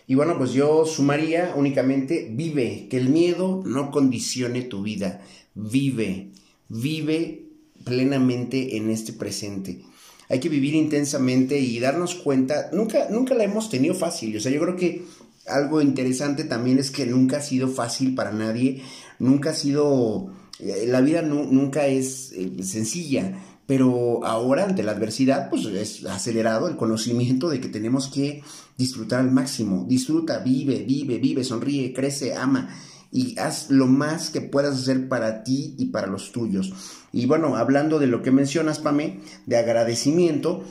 Y 0.08 0.16
bueno, 0.16 0.38
pues 0.38 0.54
yo 0.54 0.86
sumaría 0.86 1.54
únicamente, 1.56 2.28
vive, 2.32 2.88
que 2.90 2.98
el 2.98 3.10
miedo 3.10 3.64
no 3.66 3.90
condicione 3.90 4.62
tu 4.62 4.84
vida, 4.84 5.22
vive, 5.56 6.30
vive 6.70 7.46
plenamente 7.84 8.78
en 8.78 8.92
este 8.92 9.14
presente. 9.14 9.82
Hay 10.30 10.40
que 10.40 10.50
vivir 10.50 10.76
intensamente 10.76 11.60
y 11.60 11.80
darnos 11.80 12.16
cuenta, 12.16 12.70
nunca, 12.74 13.08
nunca 13.10 13.36
la 13.36 13.44
hemos 13.44 13.70
tenido 13.70 13.94
fácil, 13.94 14.36
o 14.38 14.40
sea, 14.40 14.52
yo 14.52 14.62
creo 14.62 14.76
que 14.76 15.06
algo 15.48 15.82
interesante 15.82 16.44
también 16.44 16.80
es 16.80 16.92
que 16.92 17.06
nunca 17.06 17.38
ha 17.38 17.42
sido 17.42 17.68
fácil 17.68 18.16
para 18.16 18.32
nadie, 18.32 18.82
nunca 19.20 19.52
ha 19.52 19.54
sido, 19.54 20.32
eh, 20.60 20.86
la 20.88 21.02
vida 21.02 21.22
nunca 21.22 21.86
es 21.88 22.32
eh, 22.34 22.64
sencilla, 22.64 23.40
pero 23.68 24.24
ahora 24.26 24.64
ante 24.64 24.84
la 24.84 24.92
adversidad, 24.92 25.50
pues 25.50 25.66
es 25.66 26.06
acelerado 26.06 26.68
el 26.68 26.76
conocimiento 26.76 27.50
de 27.50 27.60
que 27.60 27.68
tenemos 27.68 28.08
que 28.08 28.44
disfrutar 28.78 29.22
al 29.22 29.32
máximo. 29.32 29.86
Disfruta, 29.88 30.38
vive, 30.40 30.84
vive, 30.84 31.18
vive, 31.18 31.44
sonríe, 31.44 31.92
crece, 31.92 32.36
ama 32.36 32.70
y 33.12 33.38
haz 33.40 33.70
lo 33.70 33.88
más 33.88 34.30
que 34.30 34.42
puedas 34.42 34.76
hacer 34.76 35.08
para 35.08 35.44
ti 35.44 35.76
y 35.78 35.86
para 35.86 36.08
los 36.08 36.32
tuyos. 36.32 36.74
Y 37.12 37.26
bueno, 37.26 37.56
hablando 37.56 38.00
de 38.00 38.08
lo 38.08 38.22
que 38.22 38.32
mencionas, 38.32 38.80
Pame, 38.80 39.20
de 39.46 39.58
agradecimiento, 39.58 40.64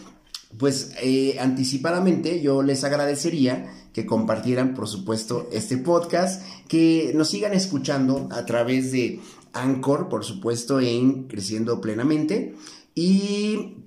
pues 0.58 0.92
eh, 1.02 1.36
anticipadamente 1.40 2.40
yo 2.42 2.62
les 2.62 2.84
agradecería 2.84 3.72
que 3.92 4.06
compartieran, 4.06 4.74
por 4.74 4.88
supuesto, 4.88 5.48
este 5.52 5.78
podcast, 5.78 6.42
que 6.68 7.12
nos 7.14 7.28
sigan 7.28 7.54
escuchando 7.54 8.28
a 8.32 8.44
través 8.44 8.90
de 8.90 9.20
Anchor, 9.52 10.08
por 10.08 10.24
supuesto, 10.24 10.80
en 10.80 11.28
Creciendo 11.28 11.80
Plenamente. 11.80 12.56
Y 12.94 13.83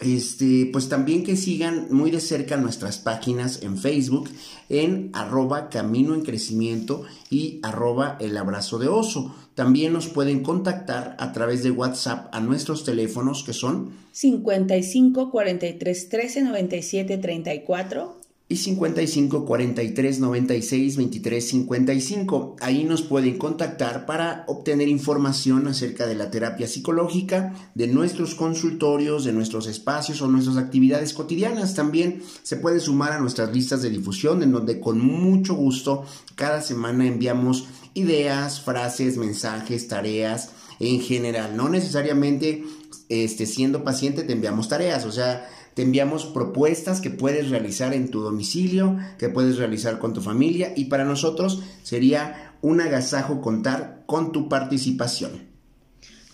este, 0.00 0.68
pues 0.72 0.88
también 0.88 1.24
que 1.24 1.36
sigan 1.36 1.88
muy 1.90 2.10
de 2.10 2.20
cerca 2.20 2.56
nuestras 2.56 2.98
páginas 2.98 3.62
en 3.62 3.76
Facebook 3.76 4.30
en 4.68 5.10
arroba 5.12 5.68
camino 5.68 6.14
en 6.14 6.22
crecimiento 6.22 7.04
y 7.28 7.60
arroba 7.62 8.16
el 8.20 8.36
abrazo 8.36 8.78
de 8.78 8.88
oso. 8.88 9.34
También 9.54 9.92
nos 9.92 10.08
pueden 10.08 10.42
contactar 10.42 11.16
a 11.18 11.32
través 11.32 11.62
de 11.62 11.70
WhatsApp 11.70 12.34
a 12.34 12.40
nuestros 12.40 12.84
teléfonos 12.84 13.42
que 13.42 13.52
son 13.52 13.90
55 14.12 15.30
43 15.30 16.08
13 16.08 16.42
97 16.42 17.18
34 17.18 18.19
y 18.50 18.56
55 18.56 19.46
43 19.46 20.18
96 20.18 20.96
23 20.96 21.48
55. 21.48 22.56
Ahí 22.60 22.82
nos 22.82 23.02
pueden 23.02 23.38
contactar 23.38 24.06
para 24.06 24.44
obtener 24.48 24.88
información 24.88 25.68
acerca 25.68 26.08
de 26.08 26.16
la 26.16 26.32
terapia 26.32 26.66
psicológica, 26.66 27.54
de 27.76 27.86
nuestros 27.86 28.34
consultorios, 28.34 29.24
de 29.24 29.32
nuestros 29.32 29.68
espacios 29.68 30.20
o 30.20 30.26
nuestras 30.26 30.56
actividades 30.56 31.14
cotidianas. 31.14 31.76
También 31.76 32.24
se 32.42 32.56
puede 32.56 32.80
sumar 32.80 33.12
a 33.12 33.20
nuestras 33.20 33.54
listas 33.54 33.82
de 33.82 33.90
difusión 33.90 34.42
en 34.42 34.50
donde 34.50 34.80
con 34.80 34.98
mucho 34.98 35.54
gusto 35.54 36.04
cada 36.34 36.60
semana 36.60 37.06
enviamos 37.06 37.66
ideas, 37.94 38.60
frases, 38.60 39.16
mensajes, 39.16 39.86
tareas 39.86 40.50
en 40.80 41.00
general. 41.00 41.56
No 41.56 41.68
necesariamente 41.68 42.64
este, 43.08 43.46
siendo 43.46 43.84
paciente 43.84 44.24
te 44.24 44.32
enviamos 44.32 44.68
tareas, 44.68 45.04
o 45.04 45.12
sea, 45.12 45.48
te 45.80 45.86
enviamos 45.86 46.26
propuestas 46.26 47.00
que 47.00 47.08
puedes 47.08 47.48
realizar 47.48 47.94
en 47.94 48.10
tu 48.10 48.20
domicilio, 48.20 48.98
que 49.16 49.30
puedes 49.30 49.56
realizar 49.56 49.98
con 49.98 50.12
tu 50.12 50.20
familia 50.20 50.74
y 50.76 50.84
para 50.90 51.06
nosotros 51.06 51.62
sería 51.82 52.52
un 52.60 52.82
agasajo 52.82 53.40
contar 53.40 54.02
con 54.04 54.30
tu 54.30 54.50
participación. 54.50 55.48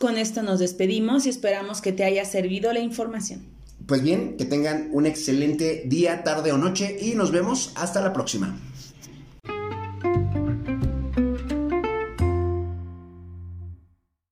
Con 0.01 0.19
esto 0.19 0.43
nos 0.43 0.59
despedimos 0.59 1.27
y 1.27 1.29
esperamos 1.29 1.81
que 1.81 1.93
te 1.93 2.03
haya 2.03 2.25
servido 2.25 2.73
la 2.73 2.81
información. 2.81 3.47
Pues 3.87 4.03
bien, 4.03 4.37
que 4.37 4.47
tengan 4.47 4.89
un 4.91 5.07
excelente 5.07 5.85
día, 5.87 6.25
tarde 6.25 6.51
o 6.51 6.59
noche 6.59 6.99
y 7.01 7.15
nos 7.15 7.31
vemos 7.31 7.71
hasta 7.77 8.01
la 8.01 8.13
próxima. 8.13 8.59